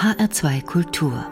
[0.00, 1.26] HR2 Kultur.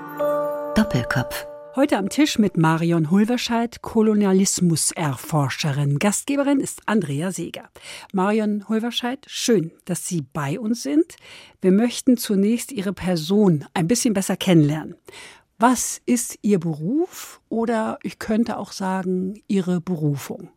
[0.74, 1.46] Doppelkopf.
[1.74, 5.98] Heute am Tisch mit Marion Hulverscheid, Kolonialismuserforscherin.
[5.98, 7.70] Gastgeberin ist Andrea Seeger.
[8.12, 11.16] Marion Hulverscheid, schön, dass Sie bei uns sind.
[11.62, 14.96] Wir möchten zunächst Ihre Person ein bisschen besser kennenlernen.
[15.58, 20.50] Was ist Ihr Beruf oder ich könnte auch sagen Ihre Berufung?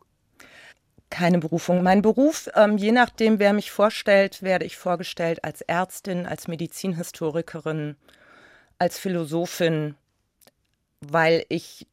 [1.12, 1.82] Keine Berufung.
[1.82, 7.96] Mein Beruf, ähm, je nachdem, wer mich vorstellt, werde ich vorgestellt als Ärztin, als Medizinhistorikerin,
[8.78, 9.94] als Philosophin,
[11.02, 11.86] weil ich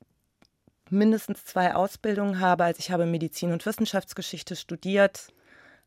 [0.90, 2.64] mindestens zwei Ausbildungen habe.
[2.64, 5.34] Also ich habe Medizin und Wissenschaftsgeschichte studiert,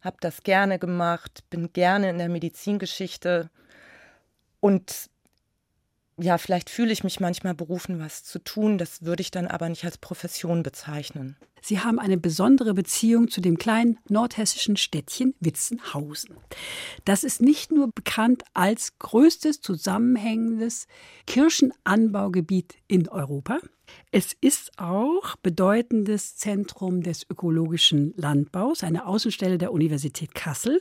[0.02, 3.48] habe das gerne gemacht, bin gerne in der Medizingeschichte
[4.60, 5.08] und
[6.18, 8.78] ja, vielleicht fühle ich mich manchmal berufen, was zu tun.
[8.78, 11.36] Das würde ich dann aber nicht als Profession bezeichnen.
[11.64, 16.36] Sie haben eine besondere Beziehung zu dem kleinen nordhessischen Städtchen Witzenhausen.
[17.04, 20.86] Das ist nicht nur bekannt als größtes zusammenhängendes
[21.26, 23.60] Kirschenanbaugebiet in Europa.
[24.10, 30.80] Es ist auch bedeutendes Zentrum des ökologischen Landbaus, eine Außenstelle der Universität Kassel.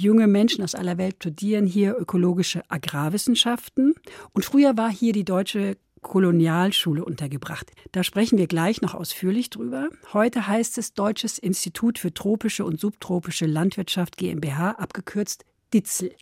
[0.00, 3.94] Junge Menschen aus aller Welt studieren hier ökologische Agrarwissenschaften.
[4.32, 7.72] Und früher war hier die Deutsche Kolonialschule untergebracht.
[7.90, 9.88] Da sprechen wir gleich noch ausführlich drüber.
[10.12, 16.14] Heute heißt es Deutsches Institut für tropische und subtropische Landwirtschaft GmbH, abgekürzt DITZL.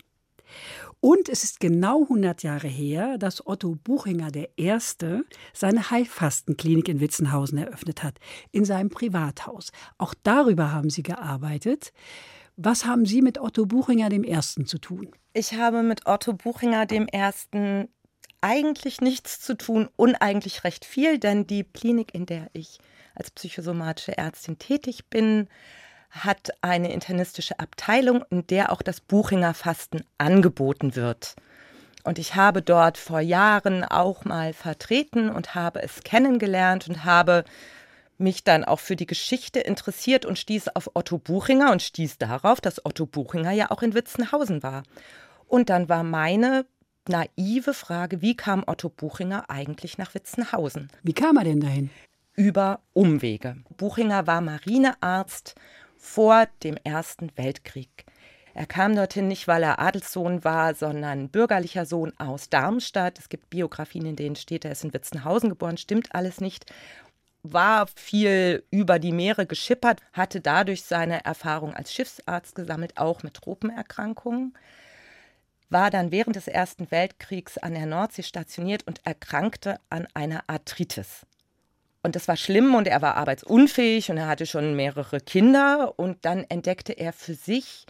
[1.00, 4.78] Und es ist genau 100 Jahre her, dass Otto Buchinger I.
[5.52, 8.20] seine Heilfastenklinik in Witzenhausen eröffnet hat,
[8.52, 9.70] in seinem Privathaus.
[9.98, 11.92] Auch darüber haben Sie gearbeitet.
[12.56, 15.10] Was haben Sie mit Otto Buchinger dem Ersten zu tun?
[15.34, 17.88] Ich habe mit Otto Buchinger dem Ersten
[18.40, 22.78] eigentlich nichts zu tun, uneigentlich recht viel, denn die Klinik, in der ich
[23.14, 25.48] als psychosomatische Ärztin tätig bin,
[26.10, 31.36] hat eine internistische Abteilung, in der auch das Buchinger Fasten angeboten wird.
[32.04, 37.44] Und ich habe dort vor Jahren auch mal vertreten und habe es kennengelernt und habe
[38.18, 42.60] mich dann auch für die Geschichte interessiert und stieß auf Otto Buchinger und stieß darauf,
[42.60, 44.82] dass Otto Buchinger ja auch in Witzenhausen war.
[45.46, 46.66] Und dann war meine
[47.08, 50.88] naive Frage, wie kam Otto Buchinger eigentlich nach Witzenhausen?
[51.02, 51.90] Wie kam er denn dahin?
[52.34, 53.56] Über Umwege.
[53.76, 55.54] Buchinger war Marinearzt
[55.96, 58.04] vor dem Ersten Weltkrieg.
[58.56, 63.18] Er kam dorthin nicht, weil er Adelssohn war, sondern bürgerlicher Sohn aus Darmstadt.
[63.18, 65.76] Es gibt Biografien, in denen steht, er ist in Witzenhausen geboren.
[65.76, 66.64] Stimmt alles nicht
[67.52, 73.34] war viel über die Meere geschippert, hatte dadurch seine Erfahrung als Schiffsarzt gesammelt, auch mit
[73.34, 74.54] Tropenerkrankungen,
[75.68, 81.26] war dann während des Ersten Weltkriegs an der Nordsee stationiert und erkrankte an einer Arthritis.
[82.02, 86.24] Und das war schlimm und er war arbeitsunfähig und er hatte schon mehrere Kinder und
[86.24, 87.84] dann entdeckte er für sich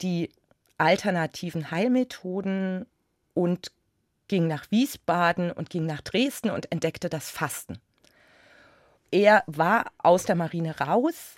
[0.00, 0.30] die
[0.78, 2.86] alternativen Heilmethoden
[3.34, 3.72] und
[4.28, 7.78] ging nach Wiesbaden und ging nach Dresden und entdeckte das Fasten.
[9.14, 11.36] Er war aus der Marine raus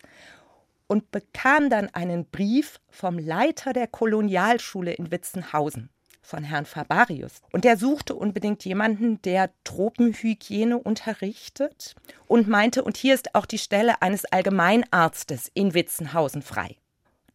[0.86, 5.90] und bekam dann einen Brief vom Leiter der Kolonialschule in Witzenhausen,
[6.22, 7.42] von Herrn Fabarius.
[7.52, 11.94] Und der suchte unbedingt jemanden, der Tropenhygiene unterrichtet
[12.26, 16.76] und meinte, und hier ist auch die Stelle eines Allgemeinarztes in Witzenhausen frei.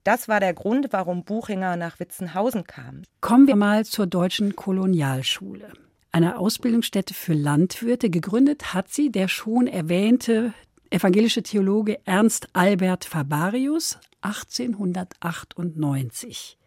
[0.03, 3.03] Das war der Grund, warum Buchinger nach Witzenhausen kam.
[3.19, 5.72] Kommen wir mal zur deutschen Kolonialschule
[6.11, 8.09] einer Ausbildungsstätte für Landwirte.
[8.09, 10.55] Gegründet hat sie der schon erwähnte
[10.89, 16.57] evangelische Theologe Ernst Albert Fabarius 1898.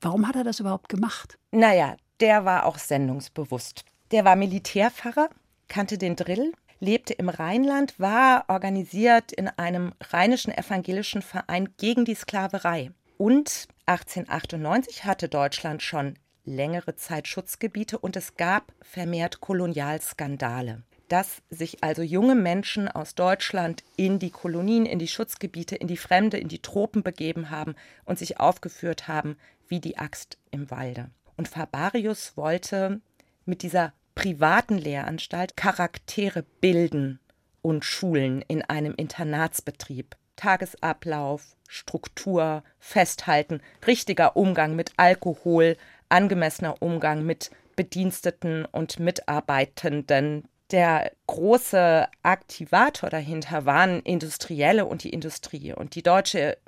[0.00, 1.38] Warum hat er das überhaupt gemacht?
[1.52, 3.84] Naja, der war auch sendungsbewusst.
[4.10, 5.28] Der war Militärpfarrer,
[5.68, 12.16] kannte den Drill, lebte im Rheinland, war organisiert in einem rheinischen evangelischen Verein gegen die
[12.16, 12.90] Sklaverei.
[13.18, 20.82] Und 1898 hatte Deutschland schon längere Zeit Schutzgebiete und es gab vermehrt Kolonialskandale.
[21.08, 25.96] Dass sich also junge Menschen aus Deutschland in die Kolonien, in die Schutzgebiete, in die
[25.96, 27.74] Fremde, in die Tropen begeben haben
[28.04, 29.36] und sich aufgeführt haben
[29.68, 31.10] wie die Axt im Walde.
[31.36, 33.00] Und Fabarius wollte
[33.44, 37.18] mit dieser privaten Lehranstalt Charaktere bilden
[37.62, 40.16] und schulen in einem Internatsbetrieb.
[40.36, 45.76] Tagesablauf, Struktur, Festhalten, richtiger Umgang mit Alkohol,
[46.10, 50.44] angemessener Umgang mit Bediensteten und Mitarbeitenden.
[50.70, 55.72] Der große Aktivator dahinter waren Industrielle und die Industrie.
[55.72, 56.58] Und die deutsche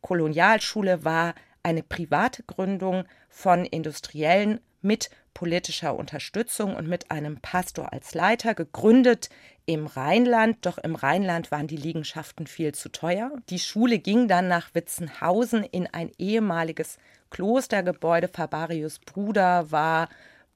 [0.00, 8.14] Kolonialschule war eine private Gründung von Industriellen mit politischer Unterstützung und mit einem Pastor als
[8.14, 9.30] Leiter, gegründet
[9.64, 10.58] im Rheinland.
[10.66, 13.30] Doch im Rheinland waren die Liegenschaften viel zu teuer.
[13.48, 16.98] Die Schule ging dann nach Witzenhausen in ein ehemaliges
[17.32, 18.28] Klostergebäude.
[18.28, 20.08] Fabarius Bruder war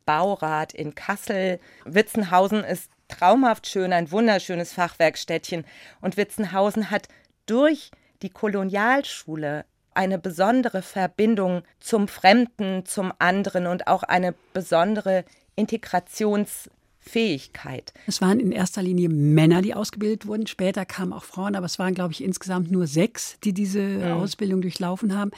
[0.04, 1.58] Baurat in Kassel.
[1.84, 5.64] Witzenhausen ist traumhaft schön, ein wunderschönes Fachwerkstädtchen.
[6.00, 7.08] Und Witzenhausen hat
[7.46, 7.90] durch
[8.22, 15.24] die Kolonialschule eine besondere Verbindung zum Fremden, zum anderen und auch eine besondere
[15.54, 17.94] Integrationsfähigkeit.
[18.06, 20.46] Es waren in erster Linie Männer, die ausgebildet wurden.
[20.46, 24.12] Später kamen auch Frauen, aber es waren, glaube ich, insgesamt nur sechs, die diese mhm.
[24.12, 25.30] Ausbildung durchlaufen haben.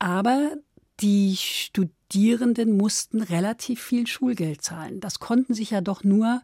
[0.00, 0.56] Aber
[1.00, 5.00] die Studierenden mussten relativ viel Schulgeld zahlen.
[5.00, 6.42] Das konnten sich ja doch nur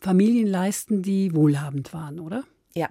[0.00, 2.44] Familien leisten, die wohlhabend waren, oder?
[2.74, 2.88] Ja,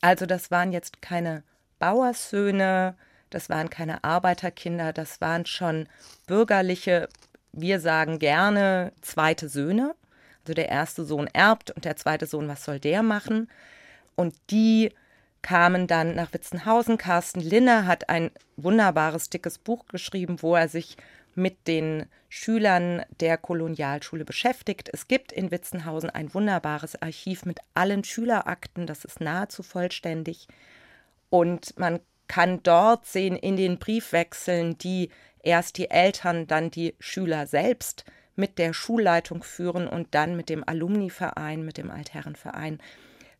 [0.00, 1.42] also das waren jetzt keine
[1.78, 2.96] Bauerssöhne,
[3.30, 5.88] das waren keine Arbeiterkinder, das waren schon
[6.26, 7.08] bürgerliche,
[7.52, 9.94] wir sagen gerne zweite Söhne.
[10.42, 13.48] Also der erste Sohn erbt und der zweite Sohn, was soll der machen?
[14.14, 14.92] Und die
[15.46, 16.98] kamen dann nach Witzenhausen.
[16.98, 20.96] Carsten Linne hat ein wunderbares, dickes Buch geschrieben, wo er sich
[21.36, 24.90] mit den Schülern der Kolonialschule beschäftigt.
[24.92, 30.48] Es gibt in Witzenhausen ein wunderbares Archiv mit allen Schülerakten, das ist nahezu vollständig.
[31.30, 35.10] Und man kann dort sehen in den Briefwechseln, die
[35.44, 38.04] erst die Eltern, dann die Schüler selbst
[38.34, 42.80] mit der Schulleitung führen und dann mit dem Alumniverein, mit dem Altherrenverein,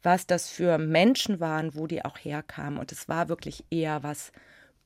[0.06, 2.79] was das für Menschen waren, wo die auch herkamen.
[2.79, 4.31] Und es war wirklich eher was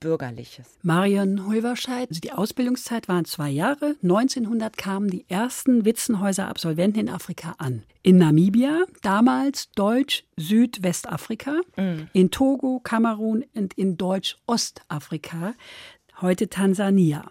[0.01, 0.79] Bürgerliches.
[0.83, 3.97] Marion Hulverscheid, also die Ausbildungszeit waren zwei Jahre.
[4.03, 7.83] 1900 kamen die ersten Witzenhäuser-Absolventen in Afrika an.
[8.03, 12.09] In Namibia, damals Deutsch-Südwestafrika, mhm.
[12.15, 15.53] in Togo, Kamerun und in Deutsch-Ostafrika,
[16.23, 17.31] heute Tansania.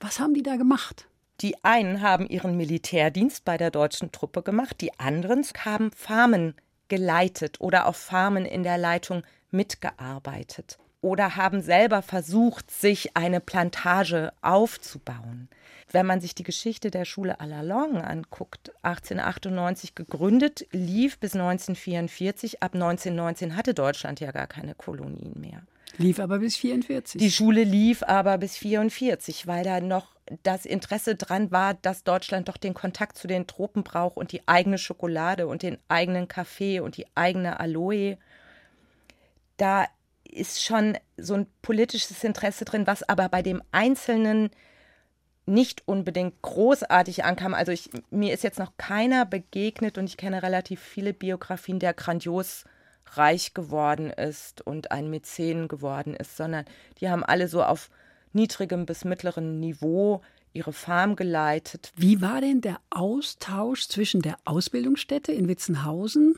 [0.00, 1.06] Was haben die da gemacht?
[1.42, 6.54] Die einen haben ihren Militärdienst bei der deutschen Truppe gemacht, die anderen haben Farmen
[6.88, 14.32] geleitet oder auf Farmen in der Leitung mitgearbeitet oder haben selber versucht, sich eine Plantage
[14.42, 15.48] aufzubauen.
[15.92, 21.34] Wenn man sich die Geschichte der Schule à la Longue anguckt, 1898 gegründet, lief bis
[21.34, 22.62] 1944.
[22.62, 25.62] Ab 1919 hatte Deutschland ja gar keine Kolonien mehr.
[25.98, 27.20] Lief aber bis 44.
[27.20, 32.48] Die Schule lief aber bis 44, weil da noch das Interesse dran war, dass Deutschland
[32.48, 36.80] doch den Kontakt zu den Tropen braucht und die eigene Schokolade und den eigenen Kaffee
[36.80, 38.18] und die eigene Aloe.
[39.56, 39.86] Da
[40.24, 44.50] ist schon so ein politisches Interesse drin, was aber bei dem Einzelnen
[45.46, 47.54] nicht unbedingt großartig ankam.
[47.54, 51.94] Also ich, mir ist jetzt noch keiner begegnet und ich kenne relativ viele Biografien, der
[51.94, 52.64] grandios
[53.12, 56.64] reich geworden ist und ein Mäzen geworden ist, sondern
[57.00, 57.90] die haben alle so auf
[58.32, 60.22] niedrigem bis mittleren Niveau
[60.52, 61.92] ihre Farm geleitet.
[61.96, 66.36] Wie war denn der Austausch zwischen der Ausbildungsstätte in Witzenhausen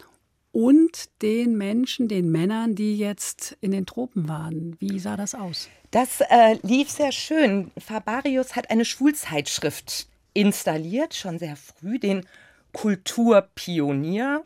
[0.53, 4.77] und den Menschen, den Männern, die jetzt in den Tropen waren.
[4.81, 5.69] Wie sah das aus?
[5.91, 7.71] Das äh, lief sehr schön.
[7.79, 12.27] Fabarius hat eine Schulzeitschrift installiert, schon sehr früh, den
[12.73, 14.43] Kulturpionier.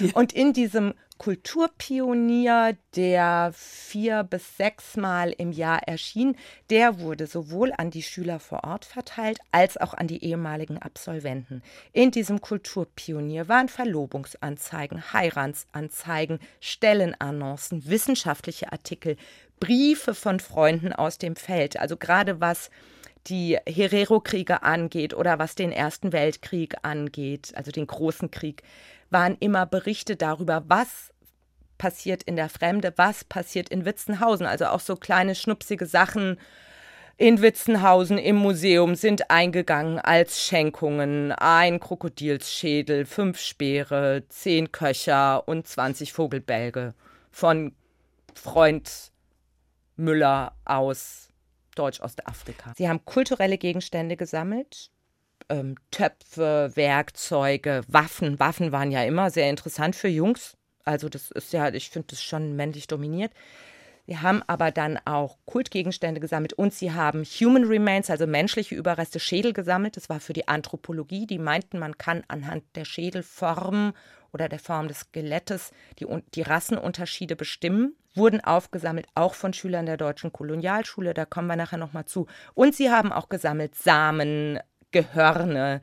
[0.00, 0.08] Ja.
[0.14, 6.36] Und in diesem Kulturpionier, der vier bis sechs Mal im Jahr erschien,
[6.70, 11.62] der wurde sowohl an die Schüler vor Ort verteilt als auch an die ehemaligen Absolventen.
[11.92, 19.16] In diesem Kulturpionier waren Verlobungsanzeigen, Heiratsanzeigen, Stellenannoncen, wissenschaftliche Artikel,
[19.60, 22.70] Briefe von Freunden aus dem Feld, also gerade was
[23.28, 28.62] die Herero-Kriege angeht oder was den Ersten Weltkrieg angeht, also den großen Krieg
[29.14, 31.14] waren immer Berichte darüber, was
[31.78, 34.46] passiert in der Fremde, was passiert in Witzenhausen.
[34.46, 36.38] Also auch so kleine schnupsige Sachen
[37.16, 41.30] in Witzenhausen im Museum sind eingegangen als Schenkungen.
[41.30, 46.94] Ein Krokodilsschädel, fünf Speere, zehn Köcher und 20 Vogelbälge
[47.30, 47.72] von
[48.34, 49.12] Freund
[49.96, 51.28] Müller aus
[51.76, 52.72] Deutsch-Ostafrika.
[52.76, 54.90] Sie haben kulturelle Gegenstände gesammelt,
[55.48, 58.38] ähm, Töpfe, Werkzeuge, Waffen.
[58.38, 60.56] Waffen waren ja immer sehr interessant für Jungs.
[60.84, 63.32] Also das ist ja, ich finde das schon männlich dominiert.
[64.06, 69.18] Sie haben aber dann auch Kultgegenstände gesammelt und sie haben Human Remains, also menschliche Überreste,
[69.18, 69.96] Schädel gesammelt.
[69.96, 71.26] Das war für die Anthropologie.
[71.26, 73.94] Die meinten, man kann anhand der Schädelform
[74.32, 77.96] oder der Form des Skelettes die, die Rassenunterschiede bestimmen.
[78.16, 81.14] Wurden aufgesammelt, auch von Schülern der deutschen Kolonialschule.
[81.14, 82.26] Da kommen wir nachher nochmal zu.
[82.52, 84.60] Und sie haben auch gesammelt Samen,
[84.94, 85.80] Gehörne,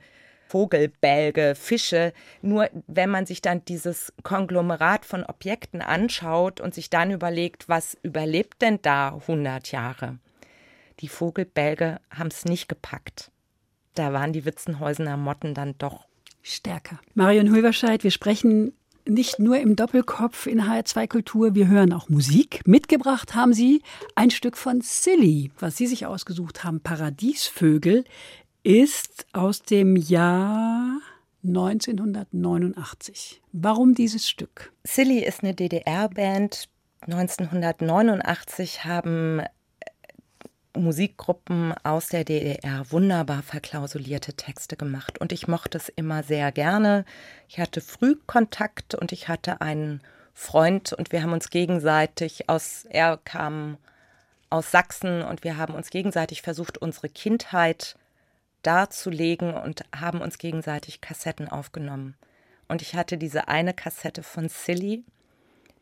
[0.47, 2.13] Vogelbälge, Fische.
[2.41, 7.97] Nur wenn man sich dann dieses Konglomerat von Objekten anschaut und sich dann überlegt, was
[8.03, 10.17] überlebt denn da 100 Jahre?
[11.01, 13.31] Die Vogelbälge haben es nicht gepackt.
[13.95, 16.05] Da waren die Witzenhäusener Motten dann doch
[16.41, 16.99] stärker.
[17.13, 18.73] Marion Hulverscheid, wir sprechen
[19.07, 22.61] nicht nur im Doppelkopf in HR2 Kultur, wir hören auch Musik.
[22.65, 23.81] Mitgebracht haben Sie
[24.15, 28.03] ein Stück von Silly, was Sie sich ausgesucht haben, Paradiesvögel,
[28.63, 30.99] ist aus dem Jahr
[31.43, 33.41] 1989.
[33.51, 34.71] Warum dieses Stück?
[34.83, 36.69] Silly ist eine DDR-Band.
[37.01, 39.41] 1989 haben
[40.77, 47.05] Musikgruppen aus der DDR wunderbar verklausulierte Texte gemacht und ich mochte es immer sehr gerne.
[47.49, 50.01] Ich hatte früh Kontakt und ich hatte einen
[50.33, 53.77] Freund und wir haben uns gegenseitig aus, er kam
[54.49, 57.95] aus Sachsen und wir haben uns gegenseitig versucht, unsere Kindheit
[58.63, 62.15] darzulegen und haben uns gegenseitig Kassetten aufgenommen.
[62.67, 65.03] Und ich hatte diese eine Kassette von Silly,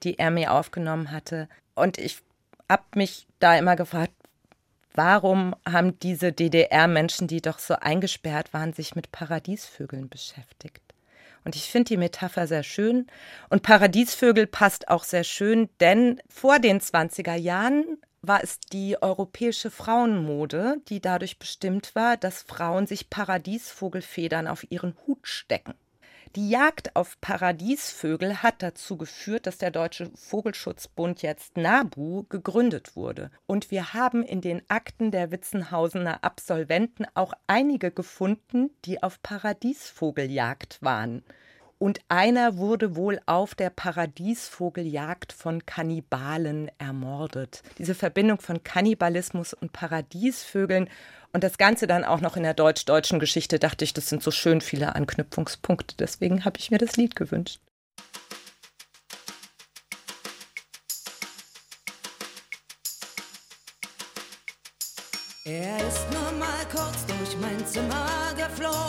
[0.03, 1.47] die er mir aufgenommen hatte.
[1.75, 2.19] Und ich
[2.69, 4.13] habe mich da immer gefragt,
[4.93, 10.81] warum haben diese DDR-Menschen, die doch so eingesperrt waren, sich mit Paradiesvögeln beschäftigt?
[11.45, 13.07] Und ich finde die Metapher sehr schön.
[13.49, 19.71] Und Paradiesvögel passt auch sehr schön, denn vor den 20er Jahren war es die europäische
[19.71, 25.73] Frauenmode, die dadurch bestimmt war, dass Frauen sich Paradiesvogelfedern auf ihren Hut stecken.
[26.35, 33.31] Die Jagd auf Paradiesvögel hat dazu geführt, dass der Deutsche Vogelschutzbund jetzt NABU gegründet wurde.
[33.47, 40.77] Und wir haben in den Akten der Witzenhausener Absolventen auch einige gefunden, die auf Paradiesvogeljagd
[40.81, 41.23] waren
[41.79, 47.63] und einer wurde wohl auf der Paradiesvogeljagd von Kannibalen ermordet.
[47.77, 50.89] Diese Verbindung von Kannibalismus und Paradiesvögeln
[51.31, 54.31] und das Ganze dann auch noch in der deutsch-deutschen Geschichte, dachte ich, das sind so
[54.31, 55.95] schön viele Anknüpfungspunkte.
[55.97, 57.59] Deswegen habe ich mir das Lied gewünscht.
[65.45, 68.88] Er ist nur mal kurz durch mein Zimmer geflogen,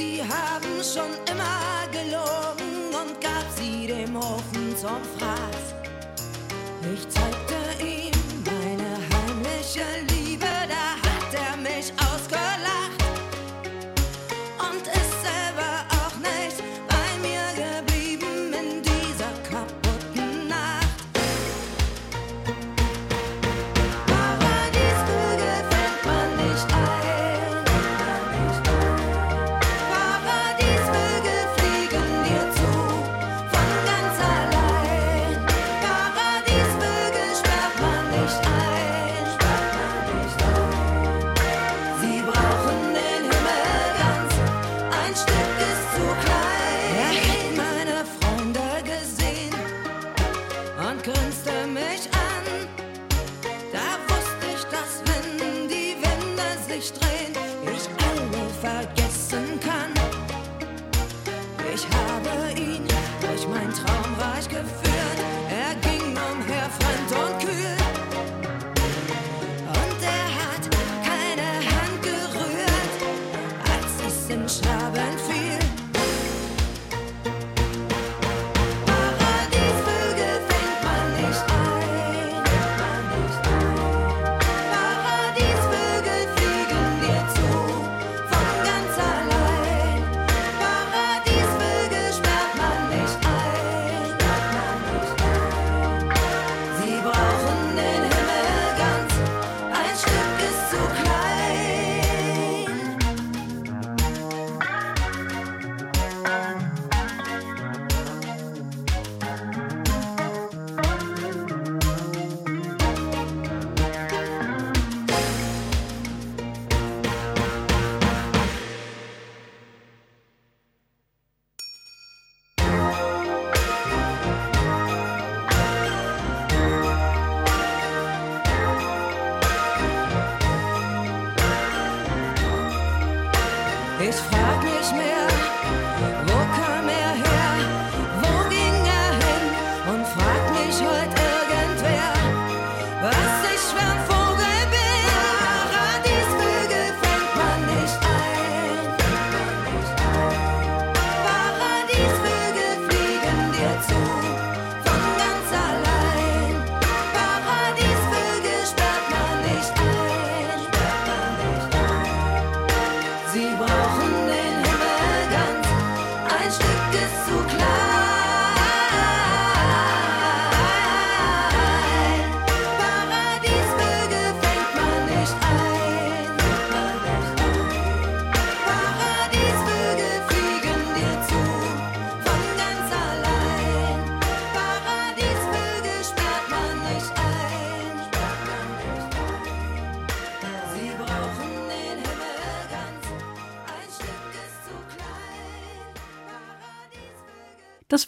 [0.00, 5.74] die haben schon immer gelogen und gab sie dem Ofen zum Fraß.
[6.94, 7.39] Ich zeigte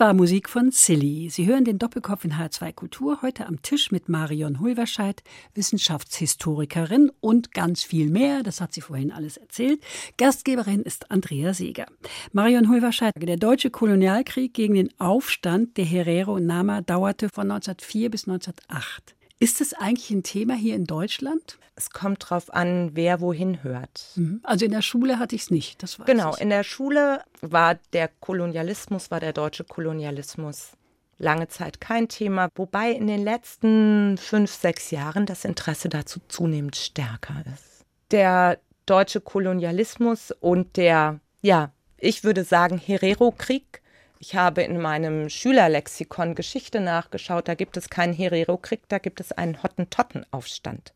[0.02, 1.30] war Musik von Silly.
[1.30, 5.22] Sie hören den Doppelkopf in H2 Kultur heute am Tisch mit Marion Hulverscheid,
[5.54, 8.42] Wissenschaftshistorikerin und ganz viel mehr.
[8.42, 9.80] Das hat sie vorhin alles erzählt.
[10.18, 11.86] Gastgeberin ist Andrea Seeger.
[12.32, 18.10] Marion Hulverscheid, der deutsche Kolonialkrieg gegen den Aufstand der Herero und Nama dauerte von 1904
[18.10, 19.14] bis 1908.
[19.42, 21.58] Ist es eigentlich ein Thema hier in Deutschland?
[21.74, 24.12] Es kommt darauf an, wer wohin hört.
[24.14, 24.38] Mhm.
[24.44, 25.82] Also in der Schule hatte ich es nicht.
[25.82, 26.40] Das weiß genau, ich.
[26.40, 30.74] in der Schule war der Kolonialismus, war der deutsche Kolonialismus
[31.18, 36.76] lange Zeit kein Thema, wobei in den letzten fünf, sechs Jahren das Interesse dazu zunehmend
[36.76, 37.84] stärker ist.
[38.12, 43.81] Der deutsche Kolonialismus und der, ja, ich würde sagen, Herero-Krieg
[44.22, 47.48] ich habe in meinem Schülerlexikon Geschichte nachgeschaut.
[47.48, 50.92] Da gibt es keinen Herero-Krieg, da gibt es einen Hottentotten-Aufstand.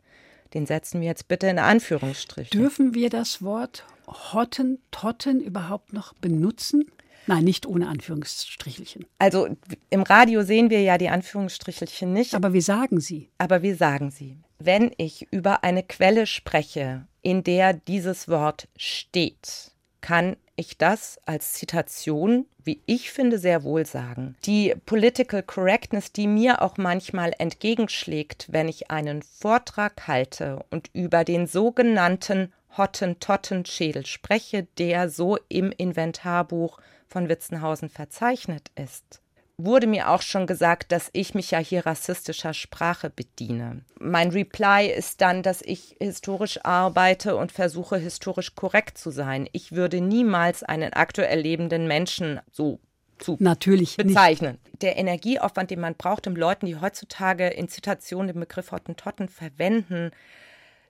[0.54, 2.50] Den setzen wir jetzt bitte in Anführungsstriche.
[2.50, 6.84] Dürfen wir das Wort Hottentotten überhaupt noch benutzen?
[7.26, 9.06] Nein, nicht ohne Anführungsstrichelchen.
[9.18, 9.48] Also
[9.90, 12.32] im Radio sehen wir ja die Anführungsstrichelchen nicht.
[12.36, 13.28] Aber wir sagen sie.
[13.38, 14.38] Aber wir sagen sie.
[14.60, 21.52] Wenn ich über eine Quelle spreche, in der dieses Wort steht, kann ich das als
[21.52, 24.36] Zitation, wie ich finde, sehr wohl sagen.
[24.44, 31.24] Die Political Correctness, die mir auch manchmal entgegenschlägt, wenn ich einen Vortrag halte und über
[31.24, 39.20] den sogenannten Hottentotten-Schädel spreche, der so im Inventarbuch von Witzenhausen verzeichnet ist
[39.58, 43.82] wurde mir auch schon gesagt, dass ich mich ja hier rassistischer Sprache bediene.
[43.98, 49.48] Mein Reply ist dann, dass ich historisch arbeite und versuche historisch korrekt zu sein.
[49.52, 52.80] Ich würde niemals einen aktuell lebenden Menschen so
[53.18, 54.58] zu Natürlich bezeichnen.
[54.62, 54.82] Nicht.
[54.82, 60.10] Der Energieaufwand, den man braucht, um Leuten, die heutzutage in Zitationen den Begriff Hottentotten verwenden,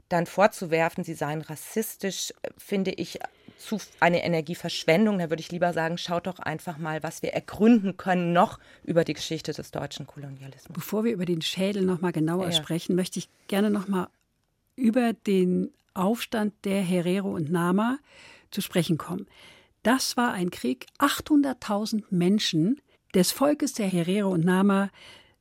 [0.09, 3.19] dann vorzuwerfen, sie seien rassistisch, finde ich
[3.59, 5.19] zu eine Energieverschwendung.
[5.19, 9.05] Da würde ich lieber sagen, schaut doch einfach mal, was wir ergründen können noch über
[9.05, 10.73] die Geschichte des deutschen Kolonialismus.
[10.73, 12.53] Bevor wir über den Schädel noch mal genauer ja.
[12.53, 14.09] sprechen, möchte ich gerne noch mal
[14.77, 17.99] über den Aufstand der Herero und Nama
[18.51, 19.27] zu sprechen kommen.
[19.83, 20.87] Das war ein Krieg.
[20.99, 22.81] 800.000 Menschen
[23.15, 24.91] des Volkes der Herero und Nama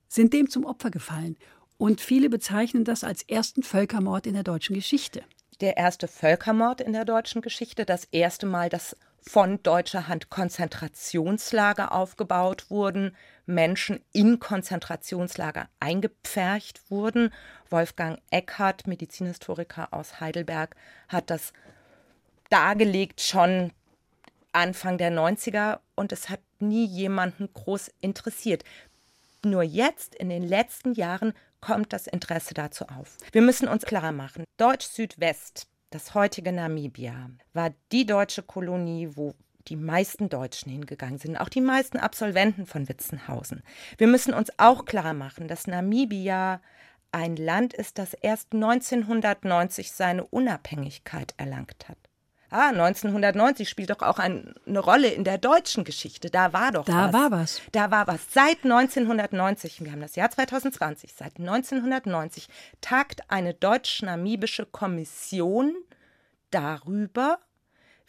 [0.07, 1.35] sind dem zum Opfer gefallen.
[1.77, 5.23] Und viele bezeichnen das als ersten Völkermord in der deutschen Geschichte
[5.61, 11.91] der erste Völkermord in der deutschen Geschichte, das erste Mal, dass von deutscher Hand Konzentrationslager
[11.91, 13.15] aufgebaut wurden,
[13.47, 17.33] Menschen in Konzentrationslager eingepfercht wurden.
[17.69, 20.75] Wolfgang Eckhardt, Medizinhistoriker aus Heidelberg,
[21.07, 21.53] hat das
[22.49, 23.71] dargelegt schon
[24.51, 28.63] Anfang der 90er und es hat nie jemanden groß interessiert.
[29.43, 31.33] Nur jetzt, in den letzten Jahren,
[31.65, 33.17] kommt das Interesse dazu auf.
[33.31, 39.33] Wir müssen uns klar machen, Deutsch-Südwest, das heutige Namibia, war die deutsche Kolonie, wo
[39.67, 43.63] die meisten Deutschen hingegangen sind, auch die meisten Absolventen von Witzenhausen.
[43.97, 46.61] Wir müssen uns auch klar machen, dass Namibia
[47.11, 51.97] ein Land ist, das erst 1990 seine Unabhängigkeit erlangt hat.
[52.57, 56.29] Ah, 1990 spielt doch auch ein, eine Rolle in der deutschen Geschichte.
[56.29, 57.11] Da war doch da was.
[57.11, 57.61] Da war was.
[57.73, 58.21] Da war was.
[58.31, 62.47] Seit 1990, wir haben das Jahr 2020, seit 1990
[62.79, 65.75] tagt eine deutsch-namibische Kommission
[66.49, 67.39] darüber,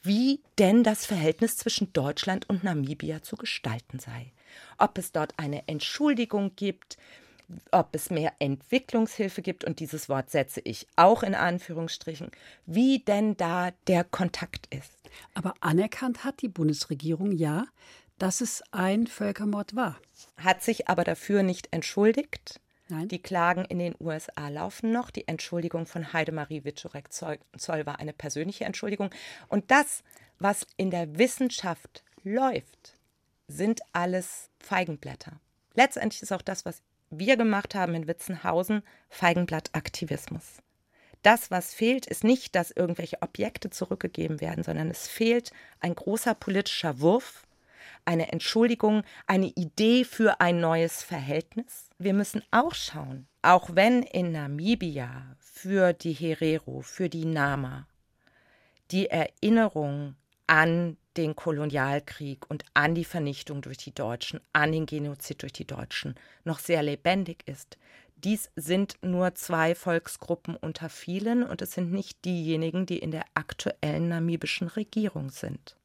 [0.03, 4.33] wie denn das Verhältnis zwischen Deutschland und Namibia zu gestalten sei.
[4.79, 6.99] Ob es dort eine Entschuldigung gibt,
[7.71, 12.31] ob es mehr Entwicklungshilfe gibt, und dieses Wort setze ich auch in Anführungsstrichen,
[12.67, 14.93] wie denn da der Kontakt ist.
[15.35, 17.67] Aber anerkannt hat die Bundesregierung ja,
[18.19, 20.01] dass es ein Völkermord war.
[20.37, 22.61] Hat sich aber dafür nicht entschuldigt.
[22.89, 23.09] Nein.
[23.09, 25.11] Die Klagen in den USA laufen noch.
[25.11, 29.11] Die Entschuldigung von Heidemarie Wiczorek-Zoll war eine persönliche Entschuldigung.
[29.49, 30.03] Und das,
[30.39, 32.95] was in der Wissenschaft läuft,
[33.49, 35.41] sind alles Feigenblätter.
[35.75, 40.63] Letztendlich ist auch das, was wir gemacht haben in Witzenhausen, Feigenblattaktivismus.
[41.23, 46.35] Das, was fehlt, ist nicht, dass irgendwelche Objekte zurückgegeben werden, sondern es fehlt ein großer
[46.35, 47.47] politischer Wurf,
[48.05, 51.91] eine Entschuldigung, eine Idee für ein neues Verhältnis.
[51.99, 57.87] Wir müssen auch schauen, auch wenn in Namibia für die Herero, für die Nama
[58.93, 60.15] die Erinnerung
[60.47, 65.67] an den Kolonialkrieg und an die Vernichtung durch die Deutschen, an den Genozid durch die
[65.67, 67.79] Deutschen noch sehr lebendig ist.
[68.17, 73.25] Dies sind nur zwei Volksgruppen unter vielen und es sind nicht diejenigen, die in der
[73.35, 75.77] aktuellen namibischen Regierung sind.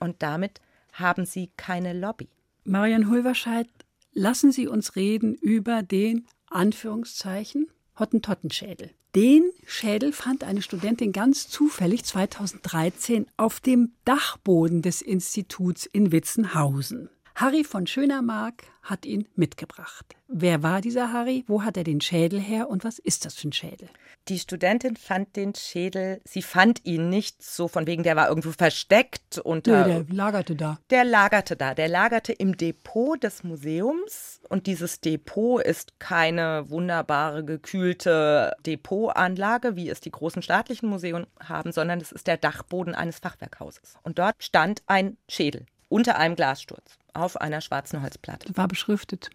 [0.00, 0.60] Und damit
[0.92, 2.28] haben sie keine Lobby.
[2.64, 3.68] Marian Hulverscheid,
[4.12, 7.68] lassen Sie uns reden über den Anführungszeichen
[7.98, 8.90] Hottentottenschädel.
[9.14, 17.10] Den Schädel fand eine Studentin ganz zufällig 2013 auf dem Dachboden des Instituts in Witzenhausen.
[17.36, 20.14] Harry von Schönermark hat ihn mitgebracht.
[20.28, 21.42] Wer war dieser Harry?
[21.48, 23.88] Wo hat er den Schädel her und was ist das für ein Schädel?
[24.28, 28.52] Die Studentin fand den Schädel, sie fand ihn nicht so von wegen, der war irgendwo
[28.52, 29.84] versteckt unter.
[29.84, 30.78] Nö, der lagerte da.
[30.90, 31.74] Der lagerte da.
[31.74, 34.40] Der lagerte im Depot des Museums.
[34.48, 41.72] Und dieses Depot ist keine wunderbare, gekühlte Depotanlage, wie es die großen staatlichen Museen haben,
[41.72, 43.94] sondern es ist der Dachboden eines Fachwerkhauses.
[44.04, 48.56] Und dort stand ein Schädel unter einem Glassturz auf einer schwarzen Holzplatte.
[48.56, 49.30] War beschriftet.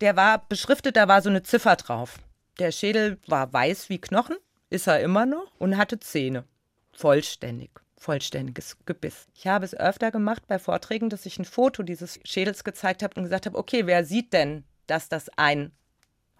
[0.00, 2.18] Der war beschriftet, da war so eine Ziffer drauf.
[2.58, 4.36] Der Schädel war weiß wie Knochen,
[4.70, 6.44] ist er immer noch, und hatte Zähne.
[6.92, 7.70] Vollständig.
[7.96, 9.26] Vollständiges Gebiss.
[9.34, 13.14] Ich habe es öfter gemacht bei Vorträgen, dass ich ein Foto dieses Schädels gezeigt habe
[13.16, 15.72] und gesagt habe, okay, wer sieht denn, dass das ein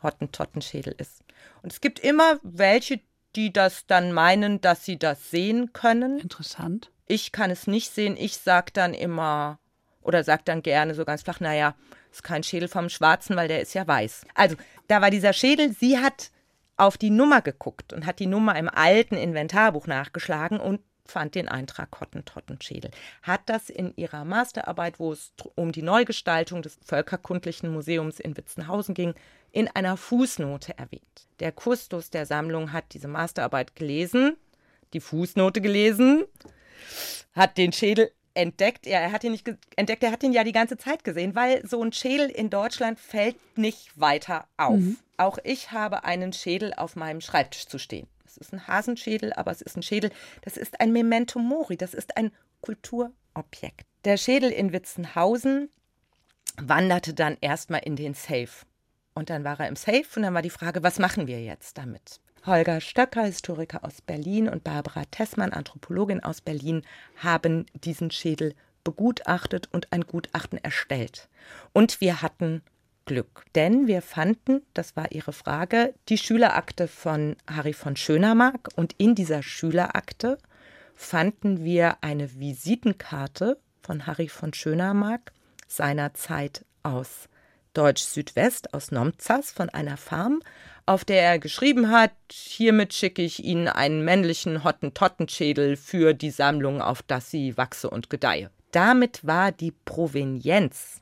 [0.02, 1.24] Hottentottenschädel ist?
[1.62, 3.00] Und es gibt immer welche,
[3.34, 6.20] die das dann meinen, dass sie das sehen können.
[6.20, 6.90] Interessant.
[7.06, 8.16] Ich kann es nicht sehen.
[8.16, 9.58] Ich sage dann immer
[10.04, 11.74] oder sage dann gerne so ganz flach, naja,
[12.12, 14.24] ist kein Schädel vom Schwarzen, weil der ist ja weiß.
[14.34, 16.30] Also, da war dieser Schädel, sie hat
[16.76, 21.48] auf die Nummer geguckt und hat die Nummer im alten Inventarbuch nachgeschlagen und fand den
[21.48, 22.90] Eintrag Hottentottenschädel.
[23.22, 28.94] Hat das in ihrer Masterarbeit, wo es um die Neugestaltung des Völkerkundlichen Museums in Witzenhausen
[28.94, 29.14] ging,
[29.52, 31.28] in einer Fußnote erwähnt.
[31.40, 34.36] Der Kustos der Sammlung hat diese Masterarbeit gelesen,
[34.94, 36.24] die Fußnote gelesen,
[37.34, 38.86] hat den Schädel entdeckt.
[38.86, 41.66] Ja, er hat ihn nicht entdeckt, er hat ihn ja die ganze Zeit gesehen, weil
[41.66, 44.78] so ein Schädel in Deutschland fällt nicht weiter auf.
[44.78, 44.98] Mhm.
[45.16, 48.08] Auch ich habe einen Schädel auf meinem Schreibtisch zu stehen.
[48.26, 50.10] Es ist ein Hasenschädel, aber es ist ein Schädel,
[50.42, 53.86] das ist ein Memento Mori, das ist ein Kulturobjekt.
[54.04, 55.70] Der Schädel in Witzenhausen
[56.60, 58.66] wanderte dann erstmal in den Safe.
[59.14, 61.78] Und dann war er im Safe und dann war die Frage, was machen wir jetzt
[61.78, 62.20] damit?
[62.46, 66.82] Holger Stöcker, Historiker aus Berlin, und Barbara Tessmann, Anthropologin aus Berlin,
[67.16, 68.54] haben diesen Schädel
[68.84, 71.28] begutachtet und ein Gutachten erstellt.
[71.72, 72.62] Und wir hatten
[73.06, 78.94] Glück, denn wir fanden, das war Ihre Frage, die Schülerakte von Harry von Schönermark und
[78.98, 80.38] in dieser Schülerakte
[80.94, 85.32] fanden wir eine Visitenkarte von Harry von Schönermark
[85.66, 87.28] seiner Zeit aus
[87.74, 90.40] Deutsch Südwest aus Nomzas von einer Farm,
[90.86, 96.82] auf der er geschrieben hat, hiermit schicke ich Ihnen einen männlichen Hottentottenschädel für die Sammlung,
[96.82, 98.50] auf das sie wachse und gedeihe.
[98.70, 101.00] Damit war die Provenienz,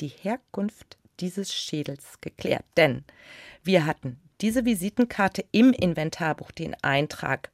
[0.00, 3.04] die Herkunft dieses Schädels geklärt, denn
[3.62, 7.50] wir hatten diese Visitenkarte im Inventarbuch den Eintrag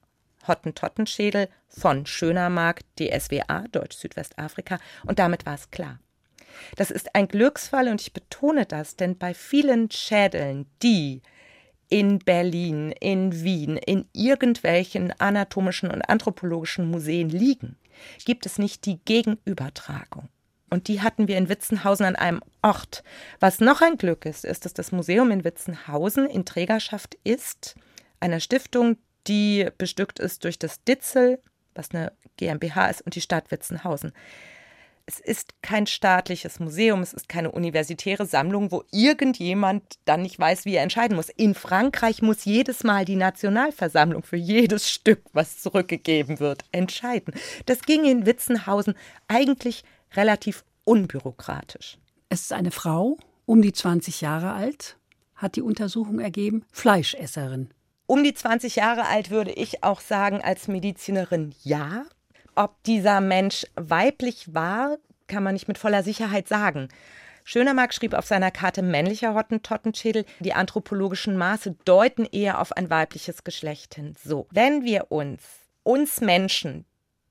[0.48, 5.98] Hottentottenschädel von Schönermark, DSWA, Deutsch Südwestafrika, und damit war es klar.
[6.76, 11.22] Das ist ein Glücksfall und ich betone das, denn bei vielen Schädeln, die
[11.90, 17.76] in Berlin, in Wien, in irgendwelchen anatomischen und anthropologischen Museen liegen,
[18.24, 20.28] gibt es nicht die Gegenübertragung.
[20.70, 23.02] Und die hatten wir in Witzenhausen an einem Ort.
[23.40, 27.74] Was noch ein Glück ist, ist, dass das Museum in Witzenhausen in Trägerschaft ist,
[28.20, 31.40] einer Stiftung, die bestückt ist durch das Ditzel,
[31.74, 34.12] was eine GmbH ist, und die Stadt Witzenhausen
[35.06, 40.64] es ist kein staatliches Museum, es ist keine universitäre Sammlung, wo irgendjemand dann nicht weiß,
[40.64, 41.28] wie er entscheiden muss.
[41.28, 47.34] In Frankreich muss jedes Mal die Nationalversammlung für jedes Stück, was zurückgegeben wird, entscheiden.
[47.66, 48.94] Das ging in Witzenhausen
[49.28, 49.84] eigentlich
[50.14, 51.98] relativ unbürokratisch.
[52.28, 54.96] Es ist eine Frau, um die 20 Jahre alt,
[55.34, 57.70] hat die Untersuchung ergeben, Fleischesserin.
[58.06, 62.04] Um die 20 Jahre alt würde ich auch sagen, als Medizinerin ja.
[62.54, 66.88] Ob dieser Mensch weiblich war, kann man nicht mit voller Sicherheit sagen.
[67.44, 73.44] Schönermark schrieb auf seiner Karte männlicher Hottentottenschädel, die anthropologischen Maße deuten eher auf ein weibliches
[73.44, 74.14] Geschlecht hin.
[74.22, 75.42] So, wenn wir uns,
[75.82, 76.84] uns Menschen,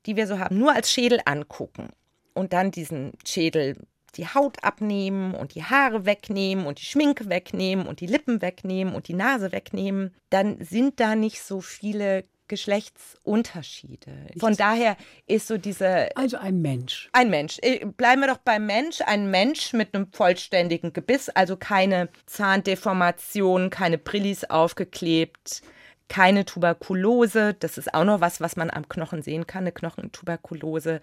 [0.05, 1.89] die wir so haben, nur als Schädel angucken
[2.33, 3.75] und dann diesen Schädel
[4.15, 8.95] die Haut abnehmen und die Haare wegnehmen und die Schminke wegnehmen und die Lippen wegnehmen
[8.95, 14.11] und die Nase wegnehmen, dann sind da nicht so viele Geschlechtsunterschiede.
[14.37, 16.09] Von daher ist so diese.
[16.17, 17.09] Also ein Mensch.
[17.13, 17.59] Ein Mensch.
[17.61, 18.99] Äh, bleiben wir doch beim Mensch.
[18.99, 25.61] Ein Mensch mit einem vollständigen Gebiss, also keine Zahndeformation, keine Brillis aufgeklebt,
[26.09, 27.53] keine Tuberkulose.
[27.53, 30.99] Das ist auch noch was, was man am Knochen sehen kann, eine Knochentuberkulose.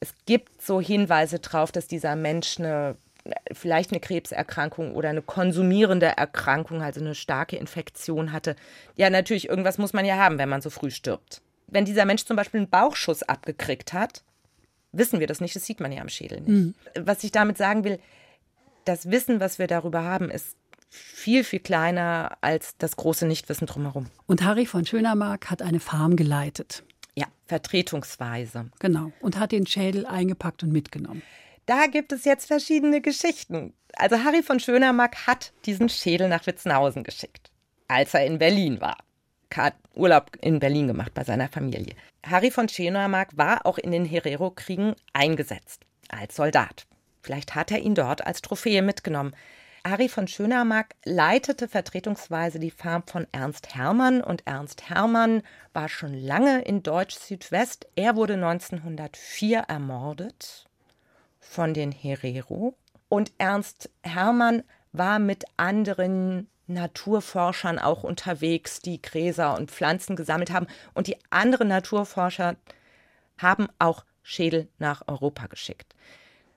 [0.00, 2.96] Es gibt so Hinweise darauf, dass dieser Mensch eine
[3.52, 8.56] vielleicht eine Krebserkrankung oder eine konsumierende Erkrankung, also eine starke Infektion hatte.
[8.96, 11.40] Ja, natürlich, irgendwas muss man ja haben, wenn man so früh stirbt.
[11.68, 14.22] Wenn dieser Mensch zum Beispiel einen Bauchschuss abgekriegt hat,
[14.92, 16.48] wissen wir das nicht, das sieht man ja am Schädel nicht.
[16.48, 16.74] Mhm.
[16.98, 17.98] Was ich damit sagen will,
[18.84, 20.56] das Wissen, was wir darüber haben, ist
[20.90, 24.06] viel, viel kleiner als das große Nichtwissen drumherum.
[24.26, 26.82] Und Harry von Schönermark hat eine Farm geleitet.
[27.14, 28.70] Ja, vertretungsweise.
[28.78, 29.12] Genau.
[29.20, 31.22] Und hat den Schädel eingepackt und mitgenommen.
[31.74, 33.72] Da gibt es jetzt verschiedene Geschichten.
[33.96, 37.50] Also Harry von Schönermark hat diesen Schädel nach Witzenhausen geschickt,
[37.88, 38.98] als er in Berlin war.
[39.54, 41.94] Hat Urlaub in Berlin gemacht bei seiner Familie.
[42.26, 46.86] Harry von Schönermark war auch in den Herero-Kriegen eingesetzt, als Soldat.
[47.22, 49.34] Vielleicht hat er ihn dort als Trophäe mitgenommen.
[49.82, 56.12] Harry von Schönermark leitete vertretungsweise die Farm von Ernst Hermann und Ernst Hermann war schon
[56.12, 57.86] lange in Deutsch-Südwest.
[57.96, 60.68] Er wurde 1904 ermordet
[61.42, 62.76] von den Herero
[63.08, 70.66] und Ernst Hermann war mit anderen Naturforschern auch unterwegs, die Gräser und Pflanzen gesammelt haben.
[70.94, 72.56] Und die anderen Naturforscher
[73.36, 75.94] haben auch Schädel nach Europa geschickt.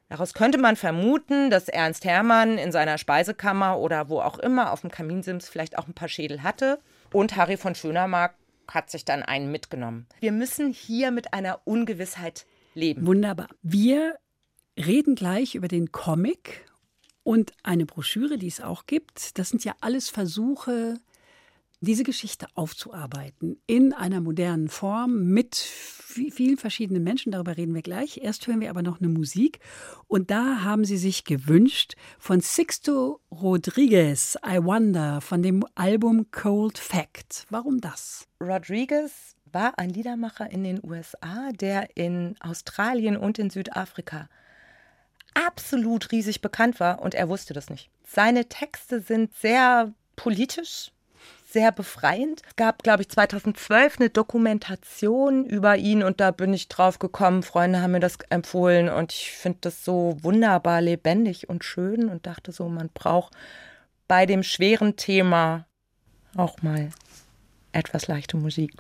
[0.07, 4.81] Daraus könnte man vermuten, dass Ernst Hermann in seiner Speisekammer oder wo auch immer auf
[4.81, 6.79] dem Kaminsims vielleicht auch ein paar Schädel hatte.
[7.11, 8.35] Und Harry von Schönermark
[8.69, 10.07] hat sich dann einen mitgenommen.
[10.19, 12.45] Wir müssen hier mit einer Ungewissheit
[12.75, 13.05] leben.
[13.05, 13.47] Wunderbar.
[13.63, 14.15] Wir
[14.77, 16.65] reden gleich über den Comic
[17.23, 19.37] und eine Broschüre, die es auch gibt.
[19.37, 20.99] Das sind ja alles Versuche,
[21.81, 27.31] diese Geschichte aufzuarbeiten in einer modernen Form mit vielen verschiedenen Menschen.
[27.31, 28.19] Darüber reden wir gleich.
[28.21, 29.59] Erst hören wir aber noch eine Musik.
[30.07, 36.77] Und da haben sie sich gewünscht von Sixto Rodriguez, I Wonder, von dem Album Cold
[36.77, 37.45] Fact.
[37.49, 38.27] Warum das?
[38.39, 44.29] Rodriguez war ein Liedermacher in den USA, der in Australien und in Südafrika
[45.35, 47.89] absolut riesig bekannt war und er wusste das nicht.
[48.03, 50.91] Seine Texte sind sehr politisch,
[51.49, 52.41] sehr befreiend.
[52.47, 57.43] Es gab, glaube ich, 2012 eine Dokumentation über ihn und da bin ich drauf gekommen.
[57.43, 62.25] Freunde haben mir das empfohlen und ich finde das so wunderbar lebendig und schön und
[62.25, 63.33] dachte so, man braucht
[64.07, 65.65] bei dem schweren Thema
[66.35, 66.89] auch mal
[67.71, 68.73] etwas leichte Musik.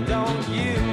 [0.00, 0.91] don't you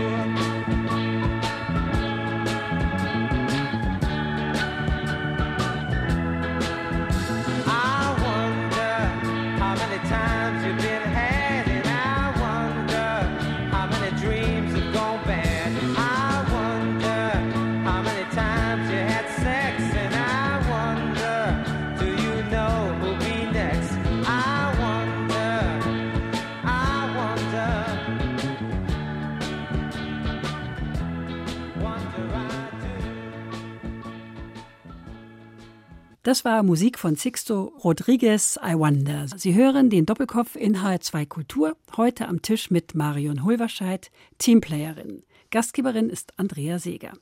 [36.30, 39.26] Das war Musik von Sixto Rodriguez, I Wonder.
[39.36, 45.24] Sie hören den Doppelkopf in HR2 Kultur, heute am Tisch mit Marion Hulverscheid, Teamplayerin.
[45.50, 47.14] Gastgeberin ist Andrea Seeger.